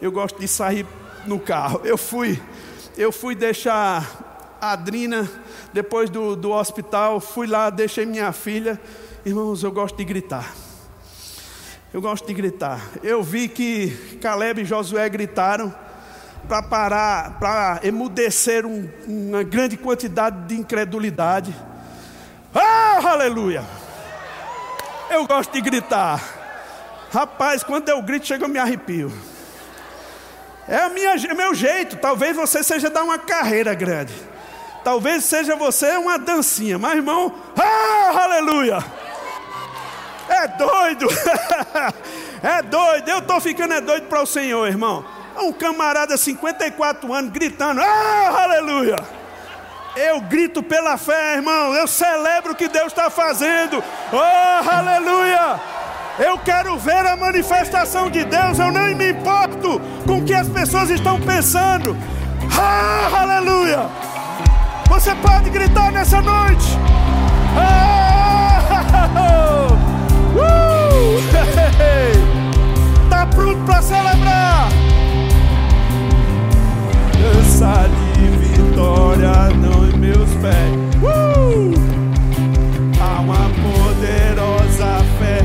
[0.00, 0.86] eu gosto de sair
[1.26, 1.80] no carro.
[1.84, 2.40] Eu fui,
[2.96, 5.30] eu fui deixar a Adrina
[5.72, 8.80] depois do, do hospital, fui lá, deixei minha filha.
[9.24, 10.54] Irmãos, eu gosto de gritar.
[11.92, 12.80] Eu gosto de gritar.
[13.02, 15.74] Eu vi que Caleb e Josué gritaram
[16.48, 21.54] para parar, para emudecer um, uma grande quantidade de incredulidade.
[22.54, 23.64] Ah, aleluia!
[25.10, 26.22] Eu gosto de gritar.
[27.12, 29.12] Rapaz, quando eu grito, chega eu me arrepio.
[30.68, 31.96] É minha, é meu jeito.
[31.96, 34.14] Talvez você seja dar uma carreira grande.
[34.82, 36.78] Talvez seja você uma dancinha.
[36.78, 38.78] Mas, irmão, ah, aleluia!
[40.28, 41.06] É doido!
[42.42, 43.08] é doido!
[43.08, 45.04] Eu estou ficando é doido para o Senhor, irmão.
[45.38, 48.96] Um camarada, 54 anos, gritando: Ah, aleluia!
[49.96, 51.74] Eu grito pela fé, irmão.
[51.74, 53.82] Eu celebro o que Deus está fazendo.
[54.12, 55.60] Oh, aleluia!
[56.18, 58.58] Eu quero ver a manifestação de Deus.
[58.58, 61.96] Eu nem me importo com o que as pessoas estão pensando.
[62.58, 63.88] Ah, aleluia!
[64.88, 66.66] Você pode gritar nessa noite.
[67.56, 68.60] Ah,
[69.18, 69.76] oh.
[70.36, 73.08] Uh, hey, hey.
[73.08, 74.68] Tá pronto para celebrar
[77.58, 80.76] de vitória não em meus pés.
[81.02, 81.72] Uh!
[83.00, 85.40] Há uma poderosa fé.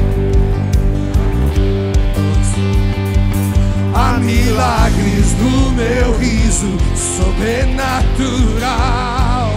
[3.96, 9.56] Há milagres no meu riso sobrenatural.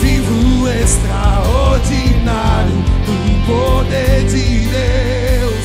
[0.00, 5.64] Vivo extraordinário do poder de Deus.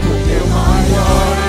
[0.00, 1.39] Porque o maior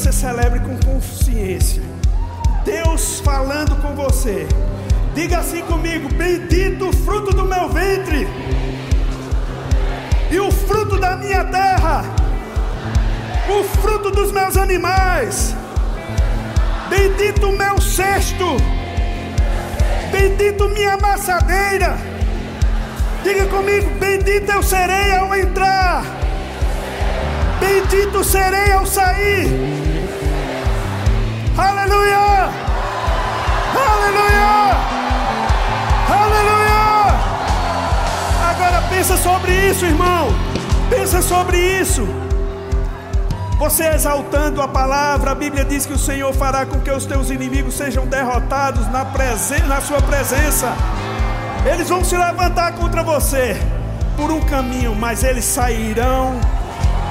[0.00, 1.82] você celebre com consciência.
[2.64, 4.48] Deus falando com você.
[5.14, 8.26] Diga assim comigo: Bendito o fruto do meu ventre
[10.30, 12.04] e o fruto da minha terra,
[13.50, 15.54] o fruto dos meus animais.
[16.88, 18.56] Bendito o meu cesto,
[20.10, 21.98] bendito minha amassadeira.
[23.22, 26.04] Diga comigo: Bendito eu serei ao entrar,
[27.60, 29.79] bendito serei ao sair.
[31.56, 32.48] Aleluia!
[33.74, 34.76] Aleluia!
[36.08, 36.80] Aleluia!
[38.50, 40.28] Agora pensa sobre isso, irmão.
[40.88, 42.06] Pensa sobre isso.
[43.58, 47.28] Você exaltando a palavra, a Bíblia diz que o Senhor fará com que os teus
[47.28, 50.72] inimigos sejam derrotados na, presen na sua presença.
[51.70, 53.60] Eles vão se levantar contra você
[54.16, 56.40] por um caminho, mas eles sairão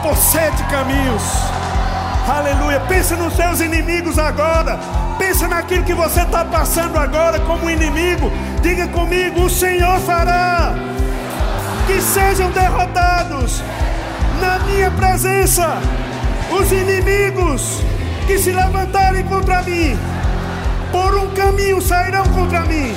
[0.02, 1.22] por sete caminhos.
[2.30, 2.80] Aleluia.
[2.82, 4.80] Pensa nos seus inimigos agora.
[5.18, 8.32] Pensa naquilo que você está passando agora como inimigo.
[8.62, 10.76] Diga comigo: o Senhor fará
[11.88, 13.64] que sejam derrotados
[14.40, 15.80] na minha presença
[16.52, 17.82] os inimigos
[18.28, 19.98] que se levantarem contra mim.
[20.92, 22.96] Por um caminho sairão contra mim,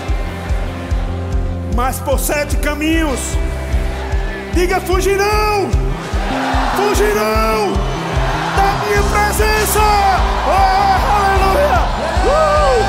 [1.75, 3.39] mas por sete caminhos,
[4.55, 5.71] diga: fugirão,
[6.77, 7.92] fugirão
[8.85, 9.81] minha presença.
[10.47, 10.51] Oh,
[11.15, 11.79] aleluia!
[12.27, 12.83] Uh!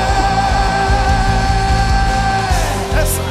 [3.00, 3.22] Essa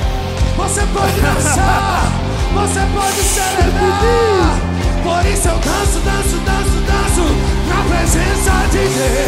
[0.58, 2.12] Você pode dançar,
[2.54, 4.60] você pode celebrar.
[5.04, 7.26] Por isso eu danço, danço, danço, danço
[7.68, 9.23] na presença de Deus.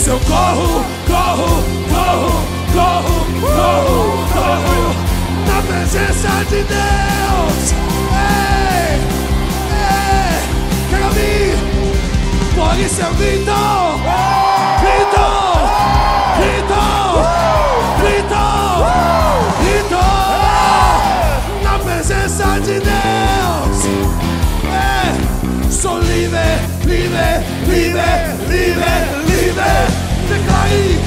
[0.00, 2.32] Por isso eu corro, corro, corro,
[2.72, 4.96] corro, corro, corro
[5.46, 7.74] na presença de Deus.
[8.16, 8.96] Ei,
[9.76, 10.40] ei,
[10.88, 11.52] quero ouvir.
[12.54, 13.52] Por isso eu grito,
[14.80, 15.26] grito,
[16.40, 16.80] grito,
[18.00, 18.42] grito,
[19.60, 20.02] grito
[21.62, 23.78] na presença de Deus.
[24.64, 28.10] É, sou livre, livre, livre,
[28.48, 29.19] livre,
[29.60, 30.00] livre.
[30.28, 30.98] Declare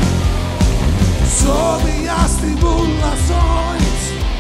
[1.28, 3.84] sobre as tribulações.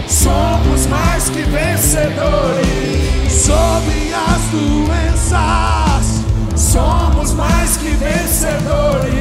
[0.07, 3.32] somos mais que vencedores.
[3.32, 6.24] sobre as doenças.
[6.55, 9.14] Somos mais que vencedores.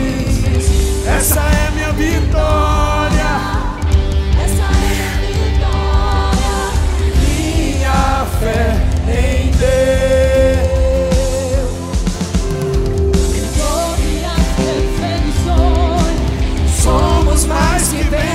[1.07, 3.02] Essa é minha vitória.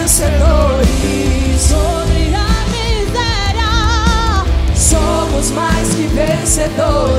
[0.08, 1.62] Vencedores.
[1.62, 4.46] Sobre a miséria.
[4.74, 7.17] Somos mais que vencedores.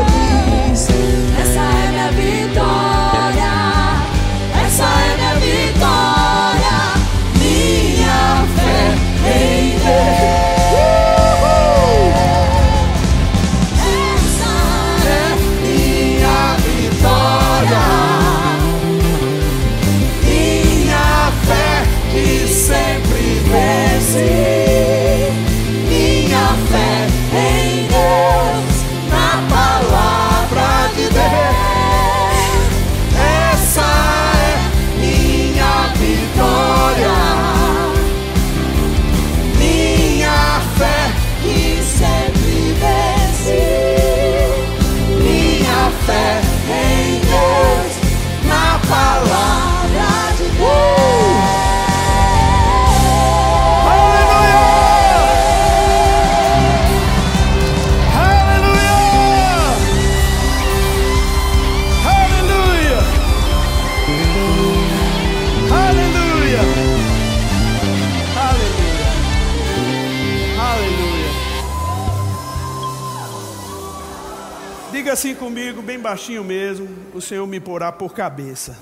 [76.08, 78.78] Baixinho mesmo: o Senhor me porá por cabeça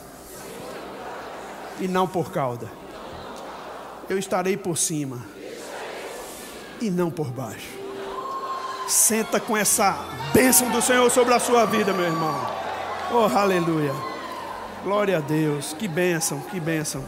[1.80, 2.70] e não por cauda.
[4.08, 5.20] Eu estarei por cima
[6.80, 7.66] e não por baixo.
[8.86, 9.98] Senta com essa
[10.32, 12.34] bênção do Senhor sobre a sua vida, meu irmão.
[13.12, 13.92] Oh, aleluia.
[14.84, 15.74] Glória a Deus.
[15.76, 17.02] Que bênção, que bênção.